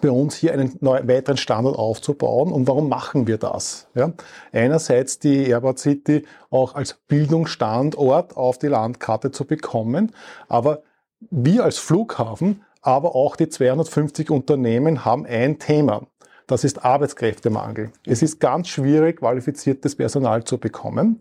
bei 0.00 0.10
uns 0.10 0.36
hier 0.36 0.52
einen 0.52 0.76
neuen, 0.80 1.08
weiteren 1.08 1.36
Standort 1.36 1.78
aufzubauen. 1.78 2.52
Und 2.52 2.66
warum 2.66 2.88
machen 2.88 3.26
wir 3.26 3.38
das? 3.38 3.88
Ja? 3.94 4.12
Einerseits 4.52 5.18
die 5.18 5.48
Airport 5.48 5.78
City 5.78 6.24
auch 6.50 6.74
als 6.74 6.94
Bildungsstandort 7.08 8.36
auf 8.36 8.58
die 8.58 8.68
Landkarte 8.68 9.30
zu 9.30 9.44
bekommen, 9.44 10.12
aber 10.48 10.82
wir 11.30 11.64
als 11.64 11.78
Flughafen, 11.78 12.62
aber 12.82 13.16
auch 13.16 13.36
die 13.36 13.48
250 13.48 14.30
Unternehmen 14.30 15.04
haben 15.04 15.26
ein 15.26 15.58
Thema. 15.58 16.06
Das 16.48 16.62
ist 16.62 16.84
Arbeitskräftemangel. 16.84 17.90
Es 18.06 18.22
ist 18.22 18.38
ganz 18.38 18.68
schwierig, 18.68 19.18
qualifiziertes 19.18 19.96
Personal 19.96 20.44
zu 20.44 20.58
bekommen. 20.58 21.18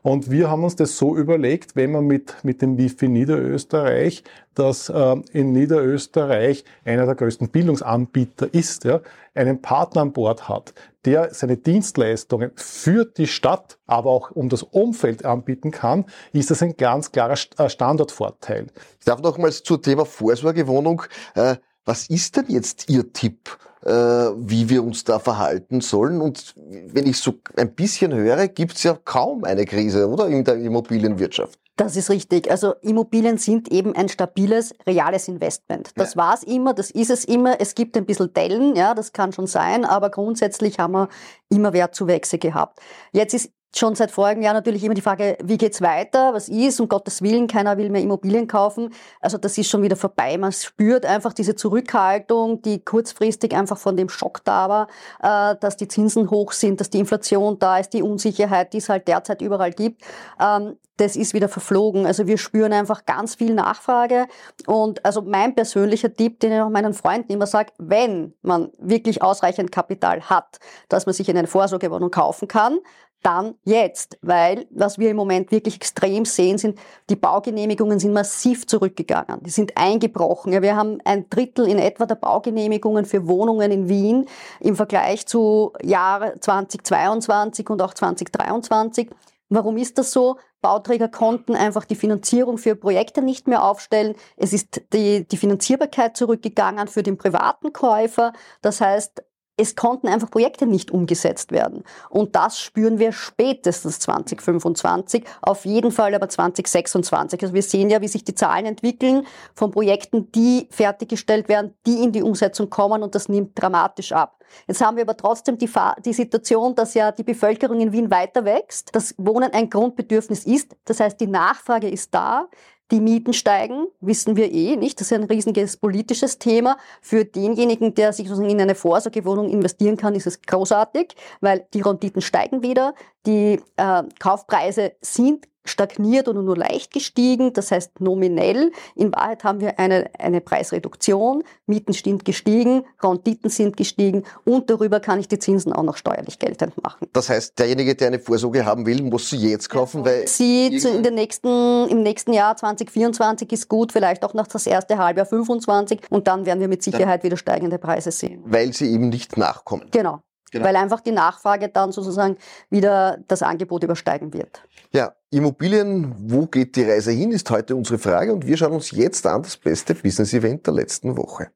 Und 0.00 0.30
wir 0.30 0.50
haben 0.50 0.64
uns 0.64 0.76
das 0.76 0.96
so 0.96 1.14
überlegt, 1.14 1.76
wenn 1.76 1.92
man 1.92 2.06
mit, 2.06 2.36
mit 2.42 2.62
dem 2.62 2.78
Wifi 2.78 3.08
Niederösterreich, 3.08 4.24
das 4.54 4.88
äh, 4.88 5.16
in 5.32 5.52
Niederösterreich 5.52 6.64
einer 6.86 7.04
der 7.04 7.14
größten 7.16 7.50
Bildungsanbieter 7.50 8.52
ist, 8.54 8.84
ja, 8.84 9.00
einen 9.34 9.60
Partner 9.60 10.00
an 10.02 10.12
Bord 10.12 10.48
hat, 10.48 10.72
der 11.04 11.34
seine 11.34 11.58
Dienstleistungen 11.58 12.50
für 12.54 13.04
die 13.04 13.26
Stadt, 13.26 13.78
aber 13.86 14.10
auch 14.10 14.30
um 14.30 14.48
das 14.48 14.62
Umfeld 14.62 15.26
anbieten 15.26 15.70
kann, 15.70 16.06
ist 16.32 16.50
das 16.50 16.62
ein 16.62 16.78
ganz 16.78 17.12
klarer 17.12 17.36
äh, 17.58 17.68
Standortvorteil. 17.68 18.68
Ich 18.98 19.04
darf 19.04 19.20
nochmals 19.20 19.62
zum 19.62 19.82
Thema 19.82 20.06
Vorsorgewohnung. 20.06 21.02
Äh, 21.34 21.56
was 21.84 22.08
ist 22.08 22.36
denn 22.36 22.46
jetzt 22.48 22.88
Ihr 22.88 23.12
Tipp? 23.12 23.58
Äh, 23.84 23.90
wie 23.90 24.68
wir 24.68 24.84
uns 24.84 25.04
da 25.04 25.18
verhalten 25.18 25.80
sollen. 25.80 26.20
Und 26.20 26.54
wenn 26.56 27.06
ich 27.06 27.18
so 27.18 27.34
ein 27.56 27.74
bisschen 27.74 28.14
höre, 28.14 28.48
gibt 28.48 28.76
es 28.76 28.82
ja 28.82 28.96
kaum 29.04 29.44
eine 29.44 29.64
Krise, 29.64 30.08
oder? 30.08 30.28
In 30.28 30.44
der 30.44 30.56
Immobilienwirtschaft. 30.56 31.58
Das 31.76 31.96
ist 31.96 32.10
richtig. 32.10 32.50
Also 32.50 32.74
Immobilien 32.82 33.38
sind 33.38 33.72
eben 33.72 33.96
ein 33.96 34.08
stabiles, 34.08 34.74
reales 34.86 35.26
Investment. 35.26 35.90
Das 35.96 36.14
ja. 36.14 36.20
war 36.20 36.34
es 36.34 36.42
immer, 36.42 36.74
das 36.74 36.90
ist 36.90 37.10
es 37.10 37.24
immer. 37.24 37.60
Es 37.60 37.74
gibt 37.74 37.96
ein 37.96 38.04
bisschen 38.04 38.32
Dellen, 38.34 38.76
ja, 38.76 38.94
das 38.94 39.12
kann 39.12 39.32
schon 39.32 39.46
sein, 39.46 39.84
aber 39.84 40.10
grundsätzlich 40.10 40.78
haben 40.78 40.92
wir 40.92 41.08
immer 41.48 41.72
Wertzuwächse 41.72 42.38
gehabt. 42.38 42.78
Jetzt 43.12 43.32
ist 43.34 43.52
schon 43.74 43.94
seit 43.94 44.10
vorigen 44.10 44.42
Jahr 44.42 44.54
natürlich 44.54 44.84
immer 44.84 44.94
die 44.94 45.00
Frage, 45.00 45.36
wie 45.42 45.58
geht's 45.58 45.80
weiter? 45.80 46.34
Was 46.34 46.48
ist? 46.48 46.80
Um 46.80 46.88
Gottes 46.88 47.22
Willen, 47.22 47.46
keiner 47.46 47.76
will 47.78 47.90
mehr 47.90 48.02
Immobilien 48.02 48.46
kaufen. 48.46 48.92
Also 49.20 49.38
das 49.38 49.56
ist 49.58 49.68
schon 49.68 49.82
wieder 49.82 49.96
vorbei. 49.96 50.36
Man 50.38 50.52
spürt 50.52 51.06
einfach 51.06 51.32
diese 51.32 51.54
Zurückhaltung, 51.54 52.62
die 52.62 52.84
kurzfristig 52.84 53.54
einfach 53.54 53.78
von 53.78 53.96
dem 53.96 54.08
Schock 54.08 54.42
da 54.44 54.68
war, 54.68 54.88
äh, 55.22 55.56
dass 55.58 55.76
die 55.76 55.88
Zinsen 55.88 56.30
hoch 56.30 56.52
sind, 56.52 56.80
dass 56.80 56.90
die 56.90 56.98
Inflation 56.98 57.58
da 57.58 57.78
ist, 57.78 57.92
die 57.92 58.02
Unsicherheit, 58.02 58.72
die 58.72 58.78
es 58.78 58.88
halt 58.88 59.08
derzeit 59.08 59.40
überall 59.42 59.72
gibt. 59.72 60.02
Ähm, 60.40 60.76
das 60.98 61.16
ist 61.16 61.34
wieder 61.34 61.48
verflogen. 61.48 62.06
Also 62.06 62.26
wir 62.26 62.38
spüren 62.38 62.72
einfach 62.72 63.06
ganz 63.06 63.34
viel 63.34 63.54
Nachfrage. 63.54 64.26
Und 64.66 65.04
also 65.04 65.22
mein 65.22 65.54
persönlicher 65.54 66.12
Tipp, 66.12 66.40
den 66.40 66.52
ich 66.52 66.60
auch 66.60 66.68
meinen 66.68 66.92
Freunden 66.92 67.32
immer 67.32 67.46
sage, 67.46 67.72
wenn 67.78 68.34
man 68.42 68.70
wirklich 68.78 69.22
ausreichend 69.22 69.72
Kapital 69.72 70.22
hat, 70.22 70.58
dass 70.88 71.06
man 71.06 71.14
sich 71.14 71.28
in 71.28 71.36
eine 71.36 71.48
Vorsorgewohnung 71.48 72.10
kaufen 72.10 72.46
kann, 72.46 72.78
dann 73.22 73.54
jetzt, 73.64 74.18
weil 74.22 74.66
was 74.70 74.98
wir 74.98 75.10
im 75.10 75.16
Moment 75.16 75.50
wirklich 75.50 75.76
extrem 75.76 76.24
sehen, 76.24 76.58
sind, 76.58 76.78
die 77.08 77.16
Baugenehmigungen 77.16 77.98
sind 77.98 78.12
massiv 78.12 78.66
zurückgegangen. 78.66 79.42
Die 79.42 79.50
sind 79.50 79.76
eingebrochen. 79.76 80.52
Ja, 80.52 80.62
wir 80.62 80.76
haben 80.76 80.98
ein 81.04 81.28
Drittel 81.30 81.66
in 81.66 81.78
etwa 81.78 82.06
der 82.06 82.16
Baugenehmigungen 82.16 83.04
für 83.04 83.26
Wohnungen 83.28 83.70
in 83.70 83.88
Wien 83.88 84.26
im 84.60 84.76
Vergleich 84.76 85.26
zu 85.26 85.72
Jahr 85.82 86.40
2022 86.40 87.70
und 87.70 87.80
auch 87.80 87.94
2023. 87.94 89.10
Warum 89.48 89.76
ist 89.76 89.98
das 89.98 90.12
so? 90.12 90.36
Bauträger 90.62 91.08
konnten 91.08 91.54
einfach 91.54 91.84
die 91.84 91.96
Finanzierung 91.96 92.56
für 92.56 92.74
Projekte 92.76 93.20
nicht 93.20 93.48
mehr 93.48 93.64
aufstellen. 93.64 94.14
Es 94.36 94.52
ist 94.52 94.80
die, 94.92 95.26
die 95.28 95.36
Finanzierbarkeit 95.36 96.16
zurückgegangen 96.16 96.88
für 96.88 97.02
den 97.02 97.18
privaten 97.18 97.72
Käufer. 97.72 98.32
Das 98.62 98.80
heißt, 98.80 99.22
es 99.56 99.76
konnten 99.76 100.08
einfach 100.08 100.30
Projekte 100.30 100.66
nicht 100.66 100.90
umgesetzt 100.90 101.52
werden. 101.52 101.84
Und 102.08 102.34
das 102.34 102.58
spüren 102.58 102.98
wir 102.98 103.12
spätestens 103.12 104.00
2025, 104.00 105.24
auf 105.42 105.64
jeden 105.64 105.92
Fall 105.92 106.14
aber 106.14 106.28
2026. 106.28 107.42
Also 107.42 107.54
wir 107.54 107.62
sehen 107.62 107.90
ja, 107.90 108.00
wie 108.00 108.08
sich 108.08 108.24
die 108.24 108.34
Zahlen 108.34 108.66
entwickeln 108.66 109.26
von 109.54 109.70
Projekten, 109.70 110.32
die 110.32 110.68
fertiggestellt 110.70 111.48
werden, 111.48 111.74
die 111.86 112.02
in 112.02 112.12
die 112.12 112.22
Umsetzung 112.22 112.70
kommen 112.70 113.02
und 113.02 113.14
das 113.14 113.28
nimmt 113.28 113.60
dramatisch 113.60 114.12
ab. 114.12 114.38
Jetzt 114.66 114.84
haben 114.84 114.96
wir 114.96 115.04
aber 115.04 115.16
trotzdem 115.16 115.58
die, 115.58 115.70
die 116.04 116.12
Situation, 116.12 116.74
dass 116.74 116.94
ja 116.94 117.12
die 117.12 117.22
Bevölkerung 117.22 117.80
in 117.80 117.92
Wien 117.92 118.10
weiter 118.10 118.44
wächst, 118.44 118.94
dass 118.94 119.14
Wohnen 119.18 119.52
ein 119.52 119.70
Grundbedürfnis 119.70 120.44
ist. 120.44 120.76
Das 120.84 121.00
heißt, 121.00 121.20
die 121.20 121.26
Nachfrage 121.26 121.88
ist 121.88 122.14
da. 122.14 122.48
Die 122.92 123.00
Mieten 123.00 123.32
steigen, 123.32 123.86
wissen 124.02 124.36
wir 124.36 124.52
eh 124.52 124.76
nicht. 124.76 125.00
Das 125.00 125.10
ist 125.10 125.14
ein 125.14 125.24
riesiges 125.24 125.78
politisches 125.78 126.38
Thema. 126.38 126.76
Für 127.00 127.24
denjenigen, 127.24 127.94
der 127.94 128.12
sich 128.12 128.28
sozusagen 128.28 128.50
in 128.50 128.60
eine 128.60 128.74
Vorsorgewohnung 128.74 129.48
investieren 129.48 129.96
kann, 129.96 130.14
ist 130.14 130.26
es 130.26 130.42
großartig, 130.42 131.14
weil 131.40 131.66
die 131.72 131.80
Renditen 131.80 132.20
steigen 132.20 132.62
wieder. 132.62 132.94
Die 133.24 133.58
äh, 133.76 134.02
Kaufpreise 134.18 134.92
sind 135.00 135.48
stagniert 135.64 136.28
oder 136.28 136.42
nur 136.42 136.56
leicht 136.56 136.92
gestiegen, 136.92 137.52
das 137.52 137.70
heißt 137.70 138.00
nominell. 138.00 138.72
In 138.94 139.12
Wahrheit 139.12 139.44
haben 139.44 139.60
wir 139.60 139.78
eine, 139.78 140.10
eine 140.18 140.40
Preisreduktion, 140.40 141.44
Mieten 141.66 141.92
sind 141.92 142.24
gestiegen, 142.24 142.84
Renditen 143.02 143.50
sind 143.50 143.76
gestiegen 143.76 144.24
und 144.44 144.70
darüber 144.70 145.00
kann 145.00 145.20
ich 145.20 145.28
die 145.28 145.38
Zinsen 145.38 145.72
auch 145.72 145.82
noch 145.82 145.96
steuerlich 145.96 146.38
geltend 146.38 146.82
machen. 146.82 147.08
Das 147.12 147.28
heißt, 147.28 147.58
derjenige, 147.58 147.94
der 147.94 148.08
eine 148.08 148.18
Vorsorge 148.18 148.64
haben 148.64 148.86
will, 148.86 149.02
muss 149.02 149.30
sie 149.30 149.36
jetzt 149.36 149.68
kaufen, 149.68 150.04
weil... 150.04 150.26
Sie 150.26 150.66
in 150.66 151.02
den 151.02 151.14
nächsten, 151.14 151.88
im 151.88 152.02
nächsten 152.02 152.32
Jahr 152.32 152.56
2024 152.56 153.52
ist 153.52 153.68
gut, 153.68 153.92
vielleicht 153.92 154.24
auch 154.24 154.34
noch 154.34 154.46
das 154.46 154.66
erste 154.66 154.98
Halbjahr 154.98 155.26
25 155.26 156.00
und 156.10 156.26
dann 156.26 156.46
werden 156.46 156.60
wir 156.60 156.68
mit 156.68 156.82
Sicherheit 156.82 157.22
wieder 157.22 157.36
steigende 157.36 157.78
Preise 157.78 158.10
sehen. 158.10 158.42
Weil 158.44 158.72
sie 158.72 158.92
eben 158.92 159.08
nicht 159.08 159.36
nachkommen. 159.36 159.86
Genau. 159.90 160.22
Genau. 160.52 160.66
Weil 160.66 160.76
einfach 160.76 161.00
die 161.00 161.12
Nachfrage 161.12 161.70
dann 161.70 161.92
sozusagen 161.92 162.36
wieder 162.68 163.18
das 163.26 163.42
Angebot 163.42 163.82
übersteigen 163.82 164.34
wird. 164.34 164.62
Ja, 164.92 165.14
Immobilien, 165.32 166.14
wo 166.18 166.46
geht 166.46 166.76
die 166.76 166.82
Reise 166.82 167.10
hin, 167.10 167.32
ist 167.32 167.50
heute 167.50 167.74
unsere 167.74 167.98
Frage 167.98 168.34
und 168.34 168.46
wir 168.46 168.54
schauen 168.58 168.72
uns 168.72 168.90
jetzt 168.90 169.26
an 169.26 169.42
das 169.42 169.56
beste 169.56 169.94
Business-Event 169.94 170.66
der 170.66 170.74
letzten 170.74 171.16
Woche. 171.16 171.48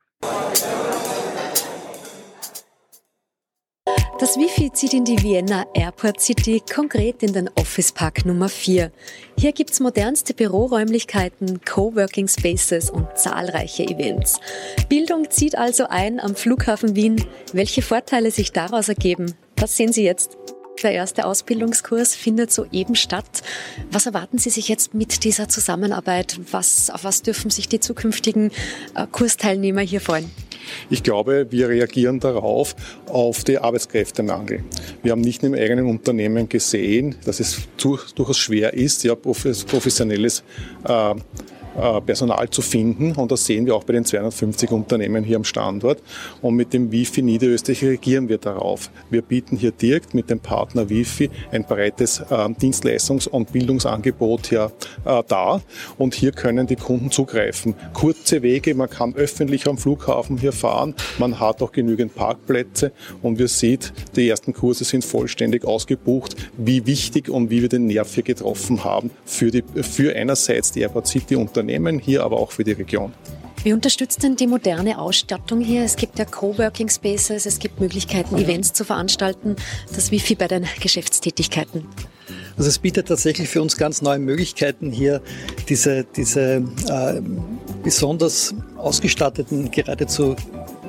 Das 4.18 4.38
Wifi 4.38 4.72
zieht 4.72 4.94
in 4.94 5.04
die 5.04 5.22
Vienna 5.22 5.66
Airport 5.74 6.22
City, 6.22 6.62
konkret 6.74 7.22
in 7.22 7.34
den 7.34 7.50
Office 7.54 7.92
Park 7.92 8.24
Nummer 8.24 8.48
4. 8.48 8.90
Hier 9.38 9.52
gibt's 9.52 9.78
modernste 9.78 10.32
Büroräumlichkeiten, 10.32 11.60
Coworking 11.60 12.28
Spaces 12.28 12.88
und 12.88 13.06
zahlreiche 13.18 13.84
Events. 13.84 14.40
Bildung 14.88 15.30
zieht 15.30 15.54
also 15.58 15.84
ein 15.88 16.18
am 16.18 16.34
Flughafen 16.34 16.96
Wien. 16.96 17.22
Welche 17.52 17.82
Vorteile 17.82 18.30
sich 18.30 18.52
daraus 18.52 18.88
ergeben, 18.88 19.34
das 19.54 19.76
sehen 19.76 19.92
Sie 19.92 20.04
jetzt. 20.04 20.38
Der 20.82 20.92
erste 20.92 21.24
Ausbildungskurs 21.24 22.14
findet 22.14 22.52
soeben 22.52 22.96
statt. 22.96 23.42
Was 23.90 24.04
erwarten 24.04 24.36
Sie 24.36 24.50
sich 24.50 24.68
jetzt 24.68 24.92
mit 24.92 25.24
dieser 25.24 25.48
Zusammenarbeit? 25.48 26.38
Was, 26.52 26.90
auf 26.90 27.02
was 27.02 27.22
dürfen 27.22 27.50
sich 27.50 27.68
die 27.68 27.80
zukünftigen 27.80 28.50
äh, 28.94 29.06
Kursteilnehmer 29.10 29.80
hier 29.80 30.02
freuen? 30.02 30.30
Ich 30.90 31.02
glaube, 31.02 31.46
wir 31.50 31.68
reagieren 31.68 32.20
darauf 32.20 32.74
auf 33.06 33.44
die 33.44 33.58
Arbeitskräftemangel. 33.58 34.64
Wir 35.02 35.12
haben 35.12 35.20
nicht 35.20 35.42
im 35.44 35.54
eigenen 35.54 35.86
Unternehmen 35.86 36.48
gesehen, 36.48 37.14
dass 37.24 37.40
es 37.40 37.60
durchaus 37.78 38.38
schwer 38.38 38.74
ist, 38.74 39.04
ja, 39.04 39.14
professionelles 39.14 40.42
äh, 40.86 41.14
Personal 41.76 42.48
zu 42.50 42.62
finden. 42.62 43.12
Und 43.12 43.30
das 43.30 43.44
sehen 43.44 43.66
wir 43.66 43.74
auch 43.74 43.84
bei 43.84 43.92
den 43.92 44.04
250 44.04 44.70
Unternehmen 44.70 45.24
hier 45.24 45.36
am 45.36 45.44
Standort. 45.44 46.02
Und 46.40 46.54
mit 46.54 46.72
dem 46.72 46.90
Wifi 46.90 47.22
Niederösterreich 47.22 47.82
reagieren 47.82 48.28
wir 48.28 48.38
darauf. 48.38 48.90
Wir 49.10 49.22
bieten 49.22 49.56
hier 49.56 49.72
direkt 49.72 50.14
mit 50.14 50.30
dem 50.30 50.40
Partner 50.40 50.88
Wifi 50.88 51.30
ein 51.52 51.64
breites 51.64 52.20
äh, 52.20 52.24
Dienstleistungs- 52.24 53.28
und 53.28 53.52
Bildungsangebot 53.52 54.46
hier 54.46 54.72
äh, 55.04 55.22
dar. 55.28 55.60
Und 55.98 56.14
hier 56.14 56.32
können 56.32 56.66
die 56.66 56.76
Kunden 56.76 57.10
zugreifen. 57.10 57.74
Kurze 57.92 58.42
Wege, 58.42 58.74
man 58.74 58.88
kann 58.88 59.14
öffentlich 59.14 59.66
am 59.68 59.76
Flughafen 59.76 60.38
hier 60.38 60.52
fahren. 60.52 60.94
Man 61.18 61.38
hat 61.38 61.62
auch 61.62 61.72
genügend 61.72 62.14
Parkplätze. 62.14 62.92
Und 63.22 63.38
wir 63.38 63.48
sehen, 63.48 63.66
die 64.14 64.28
ersten 64.28 64.52
Kurse 64.52 64.84
sind 64.84 65.04
vollständig 65.04 65.64
ausgebucht, 65.64 66.36
wie 66.56 66.86
wichtig 66.86 67.28
und 67.28 67.50
wie 67.50 67.60
wir 67.60 67.68
den 67.68 67.86
Nerv 67.86 68.14
hier 68.14 68.22
getroffen 68.22 68.84
haben 68.84 69.10
für, 69.24 69.50
die, 69.50 69.62
für 69.82 70.14
einerseits 70.14 70.72
die 70.72 70.80
Airport 70.80 71.08
City 71.08 71.36
Unternehmen 71.36 71.65
Unternehmen, 71.66 71.98
hier 71.98 72.22
aber 72.22 72.38
auch 72.38 72.52
für 72.52 72.64
die 72.64 72.72
Region. 72.72 73.12
Wie 73.64 73.72
unterstützt 73.72 74.22
denn 74.22 74.36
die 74.36 74.46
moderne 74.46 74.98
Ausstattung 74.98 75.60
hier? 75.60 75.82
Es 75.82 75.96
gibt 75.96 76.18
ja 76.18 76.24
Coworking 76.24 76.88
Spaces, 76.88 77.46
es 77.46 77.58
gibt 77.58 77.80
Möglichkeiten, 77.80 78.36
Events 78.36 78.72
zu 78.72 78.84
veranstalten. 78.84 79.56
Das 79.92 80.12
Wifi 80.12 80.36
bei 80.36 80.46
den 80.46 80.66
Geschäftstätigkeiten? 80.80 81.84
Also 82.56 82.68
es 82.68 82.78
bietet 82.78 83.08
tatsächlich 83.08 83.48
für 83.48 83.60
uns 83.60 83.76
ganz 83.76 84.02
neue 84.02 84.20
Möglichkeiten 84.20 84.92
hier, 84.92 85.20
diese, 85.68 86.04
diese 86.04 86.62
äh, 86.88 87.20
besonders 87.82 88.54
ausgestatteten, 88.76 89.70
geradezu 89.72 90.36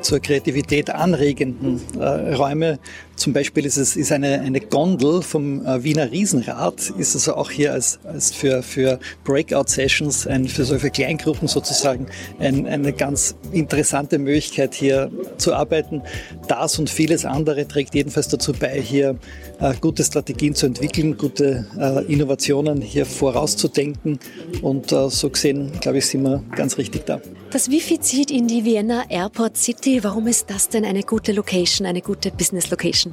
zur 0.01 0.19
Kreativität 0.19 0.91
anregenden 0.91 1.81
äh, 1.99 2.35
Räume. 2.35 2.79
Zum 3.17 3.33
Beispiel 3.33 3.65
ist 3.65 3.77
es 3.77 3.95
ist 3.95 4.11
eine, 4.11 4.39
eine 4.41 4.61
Gondel 4.61 5.21
vom 5.23 5.65
äh, 5.65 5.83
Wiener 5.83 6.11
Riesenrad, 6.11 6.91
ist 6.97 7.15
also 7.15 7.33
auch 7.33 7.49
hier 7.49 7.73
als, 7.73 7.99
als 8.03 8.31
für, 8.31 8.61
für 8.61 8.99
Breakout-Sessions, 9.25 10.27
für 10.47 10.65
solche 10.65 10.91
Kleingruppen 10.91 11.47
sozusagen, 11.47 12.05
ein, 12.39 12.67
eine 12.67 12.93
ganz 12.93 13.35
interessante 13.51 14.19
Möglichkeit 14.19 14.75
hier 14.75 15.11
zu 15.37 15.55
arbeiten. 15.55 16.03
Das 16.47 16.77
und 16.77 16.89
vieles 16.89 17.25
andere 17.25 17.67
trägt 17.67 17.95
jedenfalls 17.95 18.27
dazu 18.27 18.53
bei, 18.53 18.79
hier 18.79 19.17
äh, 19.59 19.73
gute 19.81 20.03
Strategien 20.03 20.53
zu 20.53 20.67
entwickeln, 20.67 21.17
gute 21.17 21.65
äh, 21.79 22.05
Innovationen 22.05 22.81
hier 22.81 23.07
vorauszudenken 23.07 24.19
und 24.61 24.91
äh, 24.91 25.09
so 25.09 25.29
gesehen, 25.29 25.71
glaube 25.81 25.97
ich, 25.97 26.05
sind 26.05 26.21
wir 26.21 26.43
ganz 26.55 26.77
richtig 26.77 27.05
da. 27.05 27.19
Das 27.49 27.71
Wifi 27.71 27.99
zieht 27.99 28.29
in 28.29 28.47
die 28.47 28.65
Vienna 28.65 29.05
Airport 29.09 29.57
City. 29.57 30.03
Warum 30.03 30.27
ist 30.27 30.49
das 30.49 30.69
denn 30.69 30.85
eine 30.85 31.01
gute 31.01 31.31
Location, 31.31 31.87
eine 31.87 32.01
gute 32.01 32.29
Business 32.29 32.69
Location? 32.69 33.06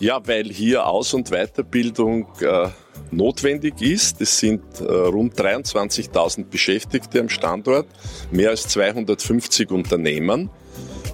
Ja, 0.00 0.20
weil 0.26 0.44
hier 0.44 0.86
Aus- 0.86 1.12
und 1.12 1.30
Weiterbildung 1.30 2.28
äh, 2.40 2.68
notwendig 3.10 3.82
ist. 3.82 4.20
Es 4.20 4.38
sind 4.38 4.62
äh, 4.80 4.84
rund 4.84 5.34
23.000 5.34 6.44
Beschäftigte 6.44 7.18
am 7.18 7.28
Standort, 7.28 7.88
mehr 8.30 8.50
als 8.50 8.68
250 8.68 9.72
Unternehmen. 9.72 10.50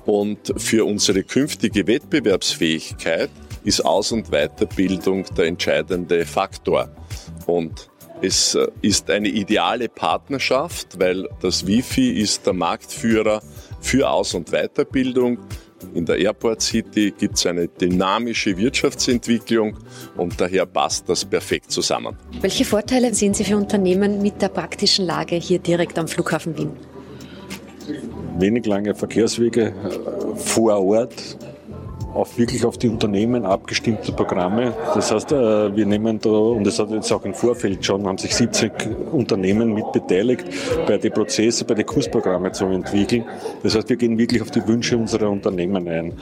Und 0.05 0.53
für 0.59 0.85
unsere 0.85 1.23
künftige 1.23 1.87
Wettbewerbsfähigkeit 1.87 3.31
ist 3.65 3.83
Aus- 3.83 4.13
und 4.13 4.31
Weiterbildung 4.31 5.25
der 5.35 5.47
entscheidende 5.47 6.27
Faktor. 6.27 6.91
Und 7.47 7.89
es 8.21 8.55
äh, 8.55 8.67
ist 8.83 9.11
eine 9.11 9.29
ideale 9.29 9.89
Partnerschaft, 9.89 10.99
weil 11.01 11.27
das 11.41 11.67
Wifi 11.67 12.11
ist 12.11 12.45
der 12.45 12.53
Marktführer 12.53 13.43
für 13.81 14.11
Aus- 14.11 14.35
und 14.35 14.51
Weiterbildung. 14.51 15.39
In 15.95 16.07
der 16.07 16.19
Airport 16.19 16.63
City 16.63 17.13
gibt 17.17 17.37
es 17.37 17.47
eine 17.47 17.69
dynamische 17.69 18.57
Wirtschaftsentwicklung 18.57 19.77
und 20.17 20.41
daher 20.41 20.67
passt 20.67 21.09
das 21.09 21.25
perfekt 21.25 21.71
zusammen. 21.71 22.17
Welche 22.41 22.65
Vorteile 22.65 23.13
sehen 23.15 23.35
Sie 23.35 23.45
für 23.45 23.57
Unternehmen 23.57 24.23
mit 24.23 24.41
der 24.41 24.49
praktischen 24.49 25.07
Lage 25.07 25.37
hier 25.37 25.59
direkt 25.59 25.99
am 25.99 26.09
Flughafen 26.09 26.57
Wien? 26.57 26.71
Wenig 28.39 28.67
lange 28.67 28.95
Verkehrswege 28.95 29.67
äh, 29.69 30.37
vor 30.37 30.83
Ort, 30.85 31.37
auf 32.15 32.39
wirklich 32.39 32.65
auf 32.65 32.79
die 32.79 32.89
Unternehmen 32.89 33.45
abgestimmte 33.45 34.13
Programme. 34.13 34.73
Das 34.95 35.11
heißt, 35.11 35.33
äh, 35.33 35.77
wir 35.77 35.87
nehmen 35.87 36.19
da, 36.21 36.31
und 36.31 36.65
das 36.65 36.79
hat 36.79 36.91
jetzt 36.91 37.13
auch 37.13 37.25
im 37.25 37.35
Vorfeld 37.35 37.85
schon, 37.85 38.07
haben 38.07 38.19
sich 38.19 38.35
70 38.35 38.73
Unternehmen 39.13 39.75
mit 39.75 39.93
beteiligt, 39.93 40.47
bei 40.87 40.99
den 40.99 41.13
Prozesse, 41.13 41.65
bei 41.65 41.75
den 41.75 41.87
Kursprogramme 41.87 42.53
zu 42.53 42.67
entwickeln. 42.67 43.25
Das 43.63 43.75
heißt, 43.75 43.89
wir 43.89 43.97
gehen 43.97 44.17
wirklich 44.17 44.41
auf 44.41 44.51
die 44.51 44.67
Wünsche 44.67 44.97
unserer 44.97 45.29
Unternehmen 45.29 45.89
ein. 45.89 46.13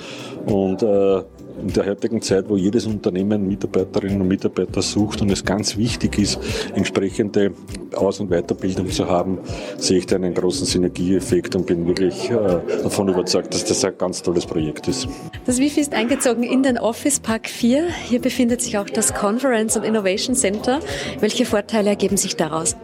Und 0.47 0.83
äh, 0.83 1.23
in 1.61 1.73
der 1.73 1.87
heutigen 1.87 2.23
Zeit, 2.23 2.49
wo 2.49 2.57
jedes 2.57 2.87
Unternehmen 2.87 3.47
Mitarbeiterinnen 3.47 4.21
und 4.21 4.29
Mitarbeiter 4.29 4.83
sucht 4.83 5.23
und 5.23 5.31
es 5.31 5.45
ganz 5.45 5.77
wichtig 5.77 6.19
ist, 6.19 6.39
entsprechende 6.75 7.53
Aus- 7.95 8.21
und 8.21 8.31
Weiterbildung 8.31 8.91
zu 8.91 9.09
haben, 9.09 9.39
sehe 9.79 9.99
ich 9.99 10.07
da 10.07 10.17
einen 10.17 10.35
großen 10.35 10.67
Synergieeffekt 10.67 11.55
und 11.55 11.67
bin 11.67 11.87
wirklich 11.87 12.31
äh, 12.31 12.61
davon 12.83 13.09
überzeugt, 13.09 13.55
dass 13.55 13.65
das 13.65 13.85
ein 13.85 13.97
ganz 13.97 14.23
tolles 14.23 14.47
Projekt 14.47 14.89
ist. 14.89 15.09
Das 15.47 15.59
Wifi 15.59 15.81
ist 15.81 15.93
eingezogen 15.93 16.43
in 16.43 16.63
den 16.63 16.79
Office 16.79 17.21
Park 17.21 17.49
4. 17.49 17.89
Hier 18.09 18.21
befindet 18.21 18.63
sich 18.63 18.79
auch 18.79 18.87
das 18.87 19.15
Conference 19.15 19.77
and 19.77 19.85
Innovation 19.85 20.35
Center. 20.35 20.81
Welche 21.21 21.45
Vorteile 21.45 21.91
ergeben 21.91 22.17
sich 22.17 22.37
daraus? 22.37 22.77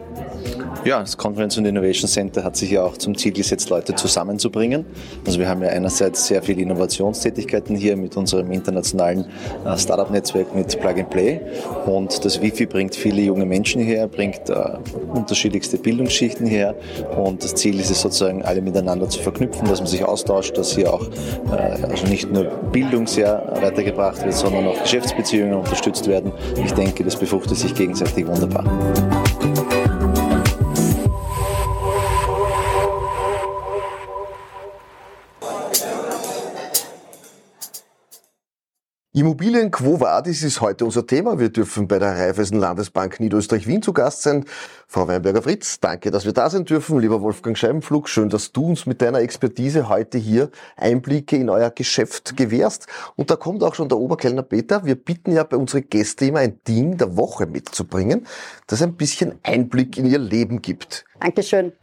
Ja, 0.85 1.01
das 1.01 1.17
Conference 1.17 1.57
and 1.57 1.67
Innovation 1.67 2.07
Center 2.07 2.43
hat 2.43 2.55
sich 2.55 2.71
ja 2.71 2.83
auch 2.83 2.97
zum 2.97 3.17
Ziel 3.17 3.33
gesetzt, 3.33 3.69
Leute 3.69 3.95
zusammenzubringen. 3.95 4.85
Also 5.25 5.37
wir 5.37 5.49
haben 5.49 5.61
ja 5.61 5.69
einerseits 5.69 6.27
sehr 6.27 6.41
viele 6.41 6.61
Innovationstätigkeiten 6.61 7.75
hier 7.75 7.97
mit 7.97 8.15
unserem 8.15 8.51
internationalen 8.51 9.25
äh, 9.65 9.77
Startup-Netzwerk 9.77 10.55
mit 10.55 10.79
Plug 10.79 10.95
and 10.97 11.09
Play 11.09 11.41
und 11.85 12.23
das 12.23 12.41
Wifi 12.41 12.65
bringt 12.65 12.95
viele 12.95 13.21
junge 13.21 13.45
Menschen 13.45 13.81
her, 13.81 14.07
bringt 14.07 14.49
äh, 14.49 14.53
unterschiedlichste 15.13 15.77
Bildungsschichten 15.77 16.47
her 16.47 16.75
und 17.17 17.43
das 17.43 17.55
Ziel 17.55 17.77
ist 17.79 17.91
es 17.91 18.01
sozusagen, 18.01 18.43
alle 18.43 18.61
miteinander 18.61 19.09
zu 19.09 19.19
verknüpfen, 19.19 19.67
dass 19.67 19.79
man 19.79 19.87
sich 19.87 20.03
austauscht, 20.03 20.57
dass 20.57 20.75
hier 20.75 20.93
auch 20.93 21.05
äh, 21.51 21.83
also 21.83 22.07
nicht 22.07 22.31
nur 22.31 22.45
Bildung 22.71 23.05
sehr 23.05 23.53
weitergebracht 23.61 24.23
wird, 24.23 24.33
sondern 24.33 24.67
auch 24.67 24.81
Geschäftsbeziehungen 24.81 25.55
unterstützt 25.55 26.07
werden. 26.07 26.31
Ich 26.63 26.71
denke, 26.71 27.03
das 27.03 27.17
befruchtet 27.17 27.57
sich 27.57 27.75
gegenseitig 27.75 28.25
wunderbar. 28.25 28.63
Immobilien 39.19 39.69
Quo 39.69 39.99
Vadis 39.99 40.43
ist 40.43 40.61
heute 40.61 40.85
unser 40.85 41.05
Thema. 41.05 41.39
Wir 41.39 41.49
dürfen 41.49 41.89
bei 41.89 41.99
der 41.99 42.17
Raiffeisen 42.17 42.57
Landesbank 42.57 43.19
Niederösterreich-Wien 43.19 43.81
zu 43.81 43.91
Gast 43.91 44.21
sein. 44.21 44.45
Frau 44.87 45.09
Weinberger-Fritz, 45.09 45.81
danke, 45.81 46.09
dass 46.09 46.23
wir 46.23 46.31
da 46.31 46.49
sein 46.49 46.63
dürfen. 46.63 46.97
Lieber 46.99 47.21
Wolfgang 47.21 47.57
Scheibenflug, 47.57 48.07
schön, 48.07 48.29
dass 48.29 48.53
du 48.53 48.67
uns 48.67 48.85
mit 48.85 49.01
deiner 49.01 49.19
Expertise 49.19 49.89
heute 49.89 50.17
hier 50.17 50.51
Einblicke 50.77 51.35
in 51.35 51.49
euer 51.49 51.69
Geschäft 51.69 52.37
gewährst. 52.37 52.87
Und 53.17 53.29
da 53.29 53.35
kommt 53.35 53.61
auch 53.61 53.75
schon 53.75 53.89
der 53.89 53.97
Oberkellner 53.97 54.43
Peter. 54.43 54.85
Wir 54.85 54.95
bitten 54.95 55.33
ja 55.33 55.43
bei 55.43 55.57
unseren 55.57 55.89
Gästen 55.89 56.29
immer 56.29 56.39
ein 56.39 56.57
Ding 56.65 56.95
der 56.95 57.17
Woche 57.17 57.45
mitzubringen, 57.45 58.25
das 58.67 58.81
ein 58.81 58.93
bisschen 58.93 59.37
Einblick 59.43 59.97
in 59.97 60.05
ihr 60.05 60.19
Leben 60.19 60.61
gibt. 60.61 61.03
Dankeschön. 61.19 61.73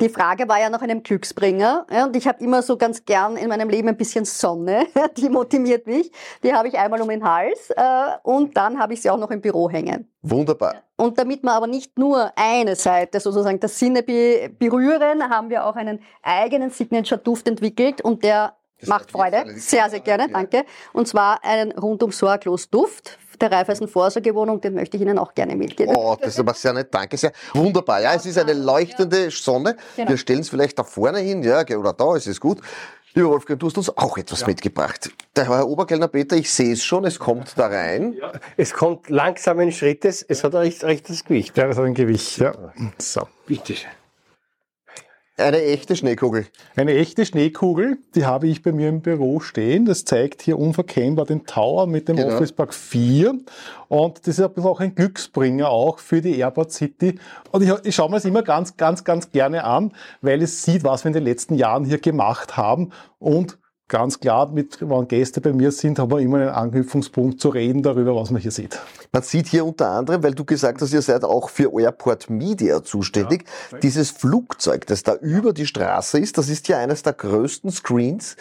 Die 0.00 0.08
Frage 0.08 0.48
war 0.48 0.60
ja 0.60 0.68
nach 0.70 0.82
einem 0.82 1.02
Glücksbringer. 1.02 1.86
Ja, 1.90 2.06
und 2.06 2.16
ich 2.16 2.26
habe 2.26 2.42
immer 2.42 2.62
so 2.62 2.76
ganz 2.76 3.04
gern 3.04 3.36
in 3.36 3.48
meinem 3.48 3.68
Leben 3.68 3.88
ein 3.88 3.96
bisschen 3.96 4.24
Sonne. 4.24 4.86
Die 5.16 5.28
motiviert 5.28 5.86
mich. 5.86 6.10
Die 6.42 6.52
habe 6.52 6.68
ich 6.68 6.76
einmal 6.76 7.00
um 7.00 7.08
den 7.08 7.22
Hals 7.22 7.70
äh, 7.70 7.82
und 8.22 8.56
dann 8.56 8.78
habe 8.78 8.94
ich 8.94 9.02
sie 9.02 9.10
auch 9.10 9.18
noch 9.18 9.30
im 9.30 9.40
Büro 9.40 9.70
hängen. 9.70 10.08
Wunderbar. 10.22 10.82
Und 10.96 11.18
damit 11.18 11.42
wir 11.42 11.52
aber 11.52 11.66
nicht 11.66 11.98
nur 11.98 12.32
eine 12.36 12.76
Seite 12.76 13.20
sozusagen 13.20 13.60
der 13.60 13.68
Sinne 13.68 14.02
be 14.02 14.50
berühren, 14.58 15.28
haben 15.28 15.50
wir 15.50 15.64
auch 15.66 15.76
einen 15.76 16.00
eigenen 16.22 16.70
Signature-Duft 16.70 17.48
entwickelt 17.48 18.00
und 18.00 18.22
der 18.24 18.56
das 18.80 18.88
macht 18.88 19.12
Freude. 19.12 19.44
Sehr, 19.56 19.88
sehr 19.88 20.00
gerne, 20.00 20.28
danke. 20.28 20.64
Und 20.92 21.08
zwar 21.08 21.42
einen 21.44 21.72
rundum 21.72 22.12
sorglos 22.12 22.68
Duft 22.68 23.18
der 23.40 23.52
Raiffeisen 23.52 23.88
Vorsorgewohnung, 23.88 24.60
den 24.60 24.74
möchte 24.74 24.96
ich 24.96 25.02
Ihnen 25.02 25.18
auch 25.18 25.34
gerne 25.34 25.56
mitgeben. 25.56 25.94
Oh, 25.96 26.16
das 26.20 26.30
ist 26.30 26.40
aber 26.40 26.54
sehr 26.54 26.72
nett, 26.72 26.88
danke 26.92 27.16
sehr. 27.16 27.32
Wunderbar, 27.52 28.00
ja, 28.00 28.14
es 28.14 28.26
ist 28.26 28.38
eine 28.38 28.52
leuchtende 28.52 29.30
Sonne. 29.30 29.76
Genau. 29.96 30.10
Wir 30.10 30.16
stellen 30.16 30.40
es 30.40 30.48
vielleicht 30.48 30.78
da 30.78 30.84
vorne 30.84 31.18
hin, 31.18 31.42
ja, 31.42 31.62
oder 31.76 31.92
da, 31.92 32.16
es 32.16 32.26
ist 32.26 32.40
gut. 32.40 32.60
Lieber 33.16 33.28
Wolfgang, 33.28 33.60
du 33.60 33.66
hast 33.66 33.78
uns 33.78 33.96
auch 33.96 34.18
etwas 34.18 34.40
ja. 34.40 34.48
mitgebracht. 34.48 35.10
Der 35.36 35.48
Herr 35.48 35.68
Oberkellner 35.68 36.08
Peter, 36.08 36.36
ich 36.36 36.50
sehe 36.50 36.72
es 36.72 36.82
schon, 36.82 37.04
es 37.04 37.20
kommt 37.20 37.52
da 37.56 37.68
rein. 37.68 38.14
Ja. 38.20 38.32
Es 38.56 38.74
kommt 38.74 39.08
langsamen 39.08 39.70
Schrittes, 39.70 40.24
es 40.26 40.42
hat 40.42 40.56
ein 40.56 40.72
rechtes 40.82 41.24
Gewicht. 41.24 41.56
Ja, 41.56 41.68
es 41.68 41.76
hat 41.76 41.84
ein 41.84 41.94
Gewicht, 41.94 42.38
ja. 42.38 42.52
So. 42.98 43.28
Bitte 43.46 43.74
schön. 43.76 43.90
Eine 45.36 45.62
echte 45.62 45.96
Schneekugel. 45.96 46.46
Eine 46.76 46.94
echte 46.94 47.26
Schneekugel, 47.26 47.98
die 48.14 48.24
habe 48.24 48.46
ich 48.46 48.62
bei 48.62 48.70
mir 48.70 48.88
im 48.88 49.00
Büro 49.00 49.40
stehen. 49.40 49.84
Das 49.84 50.04
zeigt 50.04 50.42
hier 50.42 50.56
unverkennbar 50.56 51.26
den 51.26 51.44
Tower 51.44 51.88
mit 51.88 52.08
dem 52.08 52.14
genau. 52.14 52.36
Office 52.36 52.52
Park 52.52 52.72
4. 52.72 53.34
Und 53.88 54.18
das 54.18 54.38
ist 54.38 54.44
ein 54.44 54.52
bisschen 54.52 54.70
auch 54.70 54.78
ein 54.78 54.94
Glücksbringer 54.94 55.68
auch 55.68 55.98
für 55.98 56.22
die 56.22 56.38
Airport 56.38 56.70
City. 56.70 57.18
Und 57.50 57.62
ich, 57.64 57.72
ich 57.82 57.96
schaue 57.96 58.10
mir 58.10 58.16
das 58.16 58.26
immer 58.26 58.42
ganz, 58.42 58.76
ganz, 58.76 59.02
ganz 59.02 59.32
gerne 59.32 59.64
an, 59.64 59.92
weil 60.20 60.40
es 60.40 60.62
sieht, 60.62 60.84
was 60.84 61.02
wir 61.02 61.08
in 61.08 61.14
den 61.14 61.24
letzten 61.24 61.56
Jahren 61.56 61.84
hier 61.84 61.98
gemacht 61.98 62.56
haben 62.56 62.90
und 63.18 63.58
ganz 63.88 64.18
klar, 64.18 64.50
mit, 64.50 64.78
wenn 64.80 65.08
Gäste 65.08 65.40
bei 65.40 65.52
mir 65.52 65.70
sind, 65.70 65.98
haben 65.98 66.10
wir 66.10 66.18
immer 66.18 66.38
einen 66.38 66.48
Anknüpfungspunkt 66.48 67.40
zu 67.40 67.50
reden 67.50 67.82
darüber, 67.82 68.16
was 68.16 68.30
man 68.30 68.40
hier 68.40 68.50
sieht. 68.50 68.78
Man 69.12 69.22
sieht 69.22 69.46
hier 69.46 69.64
unter 69.64 69.90
anderem, 69.90 70.22
weil 70.22 70.34
du 70.34 70.44
gesagt 70.44 70.80
hast, 70.80 70.92
ihr 70.92 71.02
seid 71.02 71.22
auch 71.22 71.50
für 71.50 71.70
Airport 71.78 72.30
Media 72.30 72.82
zuständig, 72.82 73.44
ja, 73.70 73.78
dieses 73.78 74.10
Flugzeug, 74.10 74.86
das 74.86 75.02
da 75.02 75.14
über 75.16 75.52
die 75.52 75.66
Straße 75.66 76.18
ist, 76.18 76.38
das 76.38 76.48
ist 76.48 76.66
ja 76.68 76.78
eines 76.78 77.02
der 77.02 77.12
größten 77.12 77.70
Screens, 77.70 78.36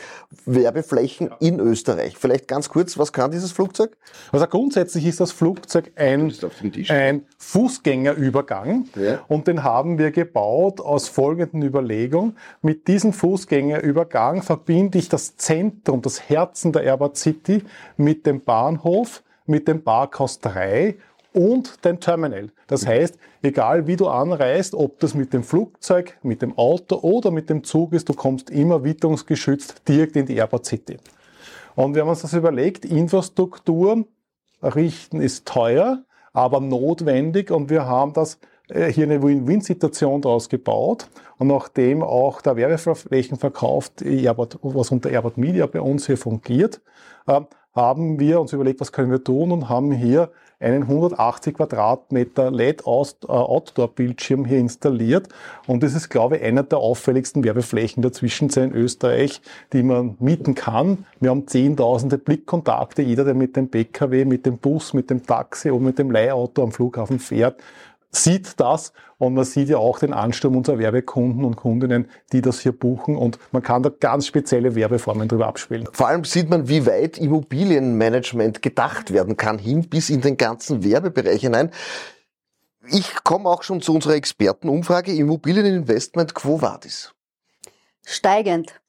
Werbeflächen 0.45 1.27
ja. 1.27 1.38
in 1.39 1.60
Österreich. 1.60 2.17
Vielleicht 2.17 2.47
ganz 2.47 2.69
kurz, 2.69 2.97
was 2.97 3.12
kann 3.12 3.32
dieses 3.32 3.51
Flugzeug? 3.51 3.97
Also 4.32 4.47
grundsätzlich 4.47 5.06
ist 5.06 5.19
das 5.19 5.32
Flugzeug 5.32 5.91
ein, 5.95 6.34
ein 6.88 7.25
Fußgängerübergang 7.38 8.88
ja. 8.95 9.19
und 9.27 9.47
den 9.47 9.63
haben 9.63 9.97
wir 9.97 10.12
gebaut 10.12 10.79
aus 10.79 11.10
folgenden 11.10 11.62
Überlegungen. 11.62 12.38
Mit 12.62 12.88
diesem 12.88 13.12
Fußgängerübergang 13.13 14.41
verbinde 14.41 14.97
ich 14.97 15.10
das 15.10 15.32
Zentrum, 15.37 16.01
das 16.01 16.29
Herzen 16.29 16.71
der 16.71 16.83
Airport 16.83 17.17
City 17.17 17.63
mit 17.97 18.25
dem 18.25 18.41
Bahnhof, 18.41 19.23
mit 19.45 19.67
dem 19.67 19.83
Parkhaus 19.83 20.39
3 20.39 20.95
und 21.33 21.83
dem 21.83 21.99
Terminal. 21.99 22.51
Das 22.67 22.85
heißt, 22.85 23.17
egal 23.41 23.87
wie 23.87 23.95
du 23.95 24.07
anreist, 24.07 24.75
ob 24.75 24.99
das 24.99 25.15
mit 25.15 25.33
dem 25.33 25.43
Flugzeug, 25.43 26.17
mit 26.23 26.41
dem 26.41 26.57
Auto 26.57 26.97
oder 26.97 27.31
mit 27.31 27.49
dem 27.49 27.63
Zug 27.63 27.93
ist, 27.93 28.07
du 28.09 28.13
kommst 28.13 28.49
immer 28.49 28.83
witterungsgeschützt 28.83 29.87
direkt 29.87 30.15
in 30.15 30.25
die 30.25 30.35
Airport 30.35 30.65
City. 30.65 30.97
Und 31.75 31.95
wir 31.95 32.03
haben 32.03 32.09
uns 32.09 32.21
das 32.21 32.33
überlegt, 32.33 32.85
Infrastruktur 32.85 34.05
errichten 34.61 35.19
ist 35.21 35.45
teuer, 35.47 36.03
aber 36.31 36.59
notwendig 36.59 37.51
und 37.51 37.69
wir 37.69 37.85
haben 37.85 38.13
das 38.13 38.39
hier 38.73 39.03
eine 39.03 39.21
Win-Win-Situation 39.21 40.21
daraus 40.21 40.49
gebaut. 40.49 41.07
Und 41.38 41.47
nachdem 41.47 42.01
auch 42.03 42.41
der 42.41 42.55
Werbeflächen 42.55 43.38
verkauft, 43.38 44.03
was 44.03 44.91
unter 44.91 45.09
Airbot 45.09 45.38
Media 45.38 45.65
bei 45.65 45.81
uns 45.81 46.07
hier 46.07 46.17
fungiert, 46.17 46.81
äh, 47.27 47.41
haben 47.75 48.19
wir 48.19 48.39
uns 48.39 48.53
überlegt, 48.53 48.79
was 48.81 48.91
können 48.91 49.12
wir 49.12 49.23
tun 49.23 49.51
und 49.51 49.67
haben 49.67 49.91
hier 49.91 50.29
einen 50.59 50.83
180 50.83 51.55
Quadratmeter 51.55 52.51
LED-Outdoor-Bildschirm 52.51 54.45
hier 54.45 54.59
installiert. 54.59 55.27
Und 55.67 55.83
das 55.83 55.93
ist, 55.93 56.09
glaube 56.09 56.38
ich, 56.38 56.43
einer 56.43 56.63
der 56.63 56.77
auffälligsten 56.79 57.43
Werbeflächen 57.43 58.01
der 58.01 58.13
Zwischenzeit 58.13 58.71
in 58.71 58.75
Österreich, 58.75 59.41
die 59.73 59.83
man 59.83 60.15
mieten 60.19 60.55
kann. 60.55 61.05
Wir 61.19 61.31
haben 61.31 61.47
zehntausende 61.47 62.17
Blickkontakte. 62.17 63.01
Jeder, 63.01 63.25
der 63.25 63.33
mit 63.33 63.57
dem 63.57 63.69
PKW, 63.69 64.23
mit 64.25 64.45
dem 64.45 64.57
Bus, 64.57 64.93
mit 64.93 65.09
dem 65.09 65.25
Taxi 65.25 65.69
oder 65.69 65.83
mit 65.83 65.99
dem 65.99 66.12
Leihauto 66.12 66.63
am 66.63 66.71
Flughafen 66.71 67.19
fährt, 67.19 67.57
sieht 68.15 68.60
das 68.60 68.93
und 69.17 69.34
man 69.34 69.43
sieht 69.43 69.69
ja 69.69 69.78
auch 69.78 69.99
den 69.99 70.13
Ansturm 70.13 70.56
unserer 70.56 70.78
Werbekunden 70.78 71.43
und 71.43 71.56
Kundinnen, 71.56 72.10
die 72.32 72.41
das 72.41 72.60
hier 72.60 72.71
buchen 72.71 73.17
und 73.17 73.39
man 73.52 73.63
kann 73.63 73.84
da 73.84 73.89
ganz 73.89 74.28
spezielle 74.28 74.76
Werbeformen 74.76 75.28
drüber 75.28 75.47
abspielen. 75.47 75.88
Vor 75.91 76.08
allem 76.08 76.23
sieht 76.23 76.49
man, 76.49 76.69
wie 76.69 76.86
weit 76.86 77.17
Immobilienmanagement 77.17 78.62
gedacht 78.62 79.12
werden 79.12 79.36
kann, 79.36 79.58
hin 79.58 79.89
bis 79.89 80.10
in 80.10 80.21
den 80.21 80.38
ganzen 80.38 80.84
Werbebereich 80.84 81.41
hinein. 81.41 81.71
Ich 82.88 83.23
komme 83.23 83.49
auch 83.49 83.63
schon 83.63 83.82
zu 83.82 83.93
unserer 83.95 84.13
Expertenumfrage 84.13 85.13
Immobilieninvestment 85.13 86.36
Quo 86.36 86.62
Vadis? 86.62 87.13
Steigend. 88.06 88.80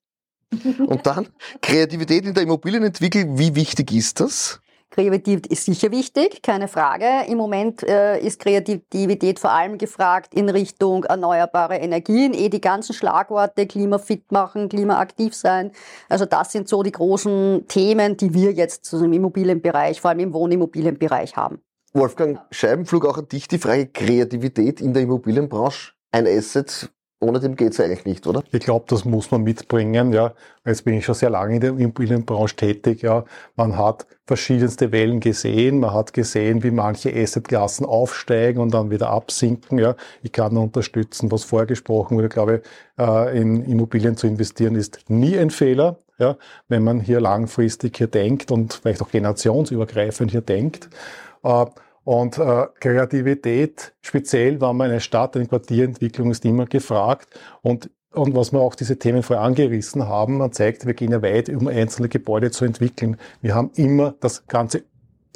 Und 0.86 1.06
dann 1.06 1.28
Kreativität 1.62 2.26
in 2.26 2.34
der 2.34 2.42
Immobilienentwicklung, 2.42 3.38
wie 3.38 3.54
wichtig 3.54 3.92
ist 3.92 4.20
das? 4.20 4.60
Kreativität 4.94 5.48
ist 5.48 5.64
sicher 5.64 5.90
wichtig, 5.90 6.40
keine 6.40 6.68
Frage. 6.68 7.04
Im 7.26 7.36
Moment 7.36 7.82
äh, 7.82 8.16
ist 8.20 8.38
Kreativität 8.38 9.40
vor 9.40 9.50
allem 9.50 9.76
gefragt 9.76 10.32
in 10.32 10.48
Richtung 10.48 11.02
erneuerbare 11.02 11.78
Energien, 11.78 12.32
eh 12.32 12.48
die 12.48 12.60
ganzen 12.60 12.92
Schlagworte, 12.92 13.66
Klimafit 13.66 14.30
machen, 14.30 14.68
klimaaktiv 14.68 15.34
sein. 15.34 15.72
Also 16.08 16.26
das 16.26 16.52
sind 16.52 16.68
so 16.68 16.84
die 16.84 16.92
großen 16.92 17.66
Themen, 17.66 18.16
die 18.16 18.34
wir 18.34 18.52
jetzt 18.52 18.92
im 18.92 19.12
Immobilienbereich, 19.12 20.00
vor 20.00 20.10
allem 20.10 20.20
im 20.20 20.32
Wohnimmobilienbereich 20.32 21.36
haben. 21.36 21.60
Wolfgang, 21.92 22.38
Scheibenflug 22.52 23.04
auch 23.06 23.18
an 23.18 23.26
dich 23.26 23.48
die 23.48 23.58
Frage 23.58 23.88
Kreativität 23.88 24.80
in 24.80 24.94
der 24.94 25.02
Immobilienbranche. 25.02 25.94
Ein 26.12 26.28
Asset, 26.28 26.88
ohne 27.24 27.40
dem 27.40 27.56
geht's 27.56 27.80
eigentlich 27.80 28.04
nicht, 28.04 28.26
oder? 28.26 28.42
Ich 28.52 28.60
glaube, 28.60 28.84
das 28.88 29.04
muss 29.04 29.30
man 29.30 29.42
mitbringen. 29.42 30.12
Ja, 30.12 30.34
jetzt 30.64 30.84
bin 30.84 30.94
ich 30.94 31.04
schon 31.04 31.14
sehr 31.14 31.30
lange 31.30 31.54
in 31.54 31.60
der 31.60 31.70
Immobilienbranche 31.70 32.56
tätig. 32.56 33.02
Ja, 33.02 33.24
man 33.56 33.76
hat 33.76 34.06
verschiedenste 34.26 34.92
Wellen 34.92 35.20
gesehen. 35.20 35.80
Man 35.80 35.92
hat 35.92 36.12
gesehen, 36.12 36.62
wie 36.62 36.70
manche 36.70 37.14
Assetklassen 37.14 37.86
aufsteigen 37.86 38.60
und 38.60 38.72
dann 38.74 38.90
wieder 38.90 39.10
absinken. 39.10 39.78
Ja, 39.78 39.96
ich 40.22 40.32
kann 40.32 40.54
nur 40.54 40.64
unterstützen, 40.64 41.30
was 41.32 41.44
vorgesprochen 41.44 42.16
wurde. 42.16 42.28
Ich 42.28 42.32
glaube, 42.32 42.62
äh, 42.98 43.40
in 43.40 43.64
Immobilien 43.64 44.16
zu 44.16 44.26
investieren 44.26 44.76
ist 44.76 45.08
nie 45.08 45.38
ein 45.38 45.50
Fehler. 45.50 45.98
Ja, 46.16 46.36
wenn 46.68 46.84
man 46.84 47.00
hier 47.00 47.20
langfristig 47.20 47.96
hier 47.96 48.06
denkt 48.06 48.52
und 48.52 48.74
vielleicht 48.74 49.02
auch 49.02 49.10
generationsübergreifend 49.10 50.30
hier 50.30 50.42
denkt. 50.42 50.88
Und 52.04 52.38
äh, 52.38 52.66
Kreativität, 52.80 53.94
speziell 54.02 54.60
wenn 54.60 54.76
man 54.76 54.90
eine 54.90 55.00
Stadt, 55.00 55.36
eine 55.36 55.46
Quartierentwicklung 55.46 56.30
ist 56.30 56.44
immer 56.44 56.66
gefragt. 56.66 57.28
Und, 57.62 57.90
und 58.12 58.34
was 58.34 58.52
wir 58.52 58.60
auch 58.60 58.74
diese 58.74 58.98
Themen 58.98 59.22
vorher 59.22 59.44
angerissen 59.44 60.06
haben, 60.06 60.36
man 60.36 60.52
zeigt, 60.52 60.86
wir 60.86 60.94
gehen 60.94 61.12
ja 61.12 61.22
weit, 61.22 61.48
um 61.48 61.66
einzelne 61.66 62.08
Gebäude 62.08 62.50
zu 62.50 62.66
entwickeln. 62.66 63.16
Wir 63.40 63.54
haben 63.54 63.70
immer 63.74 64.14
das 64.20 64.46
ganze 64.46 64.84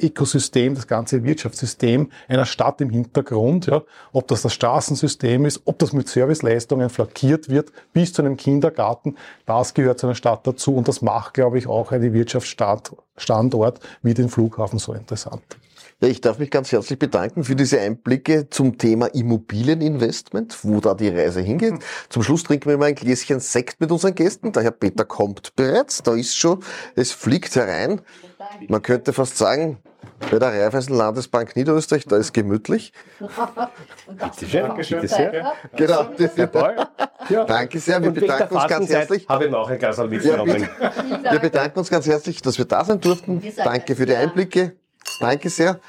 Ökosystem, 0.01 0.75
das 0.75 0.87
ganze 0.87 1.23
Wirtschaftssystem 1.23 2.11
einer 2.27 2.45
Stadt 2.45 2.79
im 2.81 2.89
Hintergrund, 2.89 3.65
ja, 3.65 3.81
ob 4.13 4.27
das 4.27 4.43
das 4.43 4.53
Straßensystem 4.53 5.45
ist, 5.45 5.63
ob 5.65 5.79
das 5.79 5.91
mit 5.91 6.07
Serviceleistungen 6.07 6.89
flankiert 6.89 7.49
wird, 7.49 7.71
bis 7.91 8.13
zu 8.13 8.21
einem 8.21 8.37
Kindergarten, 8.37 9.17
das 9.45 9.73
gehört 9.73 9.99
zu 9.99 10.07
einer 10.07 10.15
Stadt 10.15 10.47
dazu 10.47 10.75
und 10.75 10.87
das 10.87 11.01
macht, 11.01 11.33
glaube 11.33 11.57
ich, 11.57 11.67
auch 11.67 11.91
einen 11.91 12.13
Wirtschaftsstandort 12.13 13.79
wie 14.01 14.13
den 14.13 14.29
Flughafen 14.29 14.79
so 14.79 14.93
interessant. 14.93 15.43
Ja, 16.01 16.07
ich 16.07 16.21
darf 16.21 16.39
mich 16.39 16.49
ganz 16.49 16.71
herzlich 16.71 16.97
bedanken 16.97 17.43
für 17.43 17.57
diese 17.57 17.81
Einblicke 17.81 18.49
zum 18.49 18.77
Thema 18.77 19.07
Immobilieninvestment, 19.07 20.63
wo 20.63 20.79
da 20.79 20.93
die 20.93 21.09
Reise 21.09 21.41
hingeht. 21.41 21.73
Hm. 21.73 21.79
Zum 22.07 22.23
Schluss 22.23 22.43
trinken 22.43 22.69
wir 22.69 22.77
mal 22.77 22.85
ein 22.85 22.95
Gläschen 22.95 23.41
Sekt 23.41 23.81
mit 23.81 23.91
unseren 23.91 24.15
Gästen. 24.15 24.53
Der 24.53 24.63
Herr 24.63 24.71
Peter 24.71 25.03
kommt 25.03 25.57
bereits, 25.57 26.01
da 26.01 26.15
ist 26.15 26.37
schon, 26.37 26.63
es 26.95 27.11
fliegt 27.11 27.53
herein. 27.57 27.99
Man 28.69 28.81
könnte 28.81 29.11
fast 29.11 29.37
sagen, 29.37 29.77
bei 30.31 30.39
der 30.39 30.53
Raiffeisen 30.53 30.95
Landesbank 30.95 31.57
Niederösterreich, 31.57 32.05
da 32.05 32.15
ist 32.15 32.33
gemütlich. 32.33 32.93
Bitte 33.19 34.45
schön, 34.49 34.73
bitte 34.75 35.07
sehr. 35.07 35.53
Genau, 35.75 36.03
das 36.17 36.31
ist 36.31 36.53
Ja. 37.29 37.43
Danke 37.43 37.79
sehr. 37.79 38.01
Wir 38.01 38.11
bedanken 38.11 38.55
uns 38.55 38.67
ganz 38.67 38.89
herzlich. 38.89 39.27
Habe 39.27 39.47
ich 39.47 39.53
auch 39.53 39.69
ein 39.69 39.77
Glas 39.77 39.97
mitgenommen. 39.97 40.69
Ja, 41.23 41.31
wir 41.33 41.39
bedanken 41.39 41.77
uns 41.77 41.89
ganz 41.89 42.07
herzlich, 42.07 42.41
dass 42.41 42.57
wir 42.57 42.65
da 42.65 42.85
sein 42.85 43.01
durften. 43.01 43.43
Danke 43.57 43.97
für 43.97 44.05
die 44.05 44.15
Einblicke. 44.15 44.77
Danke 45.19 45.49
sehr. 45.49 45.79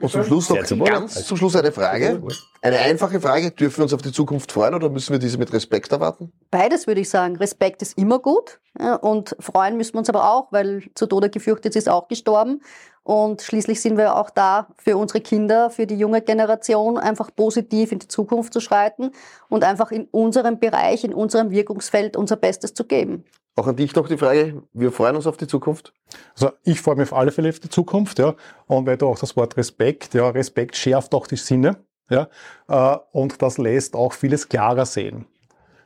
Und 0.00 0.10
zum 0.10 0.24
Schluss 0.24 0.50
noch 0.50 0.64
zum 0.64 0.84
ganz 0.84 1.26
zum 1.26 1.36
Schluss 1.36 1.56
eine 1.56 1.72
Frage. 1.72 2.22
Eine 2.60 2.78
einfache 2.78 3.20
Frage. 3.20 3.50
Dürfen 3.50 3.78
wir 3.78 3.82
uns 3.84 3.94
auf 3.94 4.02
die 4.02 4.12
Zukunft 4.12 4.52
freuen 4.52 4.74
oder 4.74 4.90
müssen 4.90 5.12
wir 5.12 5.18
diese 5.18 5.38
mit 5.38 5.52
Respekt 5.52 5.92
erwarten? 5.92 6.32
Beides 6.50 6.86
würde 6.86 7.00
ich 7.00 7.08
sagen. 7.08 7.36
Respekt 7.36 7.82
ist 7.82 7.96
immer 7.96 8.18
gut. 8.18 8.60
Und 9.00 9.36
freuen 9.38 9.76
müssen 9.76 9.94
wir 9.94 10.00
uns 10.00 10.08
aber 10.08 10.30
auch, 10.32 10.50
weil 10.50 10.84
zu 10.94 11.06
Tode 11.06 11.30
gefürchtet 11.30 11.76
ist 11.76 11.88
auch 11.88 12.08
gestorben. 12.08 12.60
Und 13.02 13.42
schließlich 13.42 13.80
sind 13.82 13.98
wir 13.98 14.16
auch 14.16 14.30
da 14.30 14.68
für 14.78 14.96
unsere 14.96 15.20
Kinder, 15.20 15.68
für 15.68 15.86
die 15.86 15.96
junge 15.96 16.22
Generation, 16.22 16.96
einfach 16.96 17.30
positiv 17.36 17.92
in 17.92 17.98
die 17.98 18.08
Zukunft 18.08 18.52
zu 18.52 18.60
schreiten 18.60 19.12
und 19.50 19.62
einfach 19.62 19.90
in 19.90 20.08
unserem 20.10 20.58
Bereich, 20.58 21.04
in 21.04 21.12
unserem 21.12 21.50
Wirkungsfeld 21.50 22.16
unser 22.16 22.36
Bestes 22.36 22.72
zu 22.72 22.84
geben. 22.84 23.24
Auch 23.56 23.68
an 23.68 23.76
dich 23.76 23.94
noch 23.94 24.08
die 24.08 24.18
Frage, 24.18 24.62
wir 24.72 24.90
freuen 24.90 25.14
uns 25.14 25.26
auf 25.28 25.36
die 25.36 25.46
Zukunft? 25.46 25.92
Also 26.34 26.50
ich 26.64 26.80
freue 26.80 26.96
mich 26.96 27.12
auf 27.12 27.18
alle 27.18 27.30
Fälle 27.30 27.50
auf 27.50 27.60
die 27.60 27.68
Zukunft, 27.68 28.18
ja. 28.18 28.34
Und 28.66 28.86
weil 28.86 28.96
du 28.96 29.06
auch 29.06 29.18
das 29.18 29.36
Wort 29.36 29.56
Respekt, 29.56 30.14
ja, 30.14 30.28
Respekt 30.28 30.76
schärft 30.76 31.14
auch 31.14 31.28
die 31.28 31.36
Sinne, 31.36 31.76
ja. 32.10 32.28
Äh, 32.68 32.98
und 33.12 33.42
das 33.42 33.58
lässt 33.58 33.94
auch 33.94 34.12
vieles 34.12 34.48
klarer 34.48 34.86
sehen. 34.86 35.26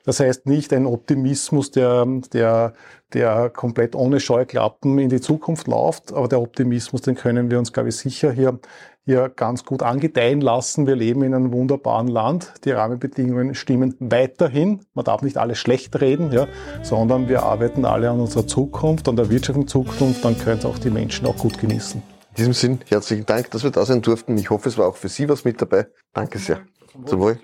Das 0.08 0.20
heißt 0.20 0.46
nicht 0.46 0.72
ein 0.72 0.86
Optimismus, 0.86 1.70
der, 1.70 2.06
der, 2.32 2.72
der 3.12 3.50
komplett 3.50 3.94
ohne 3.94 4.20
Scheuklappen 4.20 4.98
in 4.98 5.10
die 5.10 5.20
Zukunft 5.20 5.66
läuft, 5.66 6.14
aber 6.14 6.28
der 6.28 6.40
Optimismus, 6.40 7.02
den 7.02 7.14
können 7.14 7.50
wir 7.50 7.58
uns, 7.58 7.74
glaube 7.74 7.90
ich, 7.90 7.96
sicher 7.96 8.32
hier, 8.32 8.58
hier 9.04 9.28
ganz 9.28 9.66
gut 9.66 9.82
angedeihen 9.82 10.40
lassen. 10.40 10.86
Wir 10.86 10.96
leben 10.96 11.22
in 11.24 11.34
einem 11.34 11.52
wunderbaren 11.52 12.08
Land. 12.08 12.54
Die 12.64 12.70
Rahmenbedingungen 12.70 13.54
stimmen 13.54 13.96
weiterhin. 13.98 14.80
Man 14.94 15.04
darf 15.04 15.20
nicht 15.20 15.36
alles 15.36 15.58
schlecht 15.58 16.00
reden, 16.00 16.32
ja, 16.32 16.48
sondern 16.82 17.28
wir 17.28 17.42
arbeiten 17.42 17.84
alle 17.84 18.08
an 18.08 18.18
unserer 18.18 18.46
Zukunft, 18.46 19.10
an 19.10 19.16
der 19.16 19.28
wirtschaftlichen 19.28 19.68
Zukunft. 19.68 20.24
Dann 20.24 20.38
können 20.38 20.58
es 20.58 20.64
auch 20.64 20.78
die 20.78 20.88
Menschen 20.88 21.26
auch 21.26 21.36
gut 21.36 21.58
genießen. 21.58 22.02
In 22.30 22.34
diesem 22.34 22.54
Sinn, 22.54 22.78
herzlichen 22.88 23.26
Dank, 23.26 23.50
dass 23.50 23.62
wir 23.62 23.72
da 23.72 23.84
sein 23.84 24.00
durften. 24.00 24.38
Ich 24.38 24.48
hoffe, 24.48 24.70
es 24.70 24.78
war 24.78 24.88
auch 24.88 24.96
für 24.96 25.10
Sie 25.10 25.28
was 25.28 25.44
mit 25.44 25.60
dabei. 25.60 25.86
Danke 26.14 26.38
sehr. 26.38 26.60
Zum 27.04 27.20
Wohl. 27.20 27.38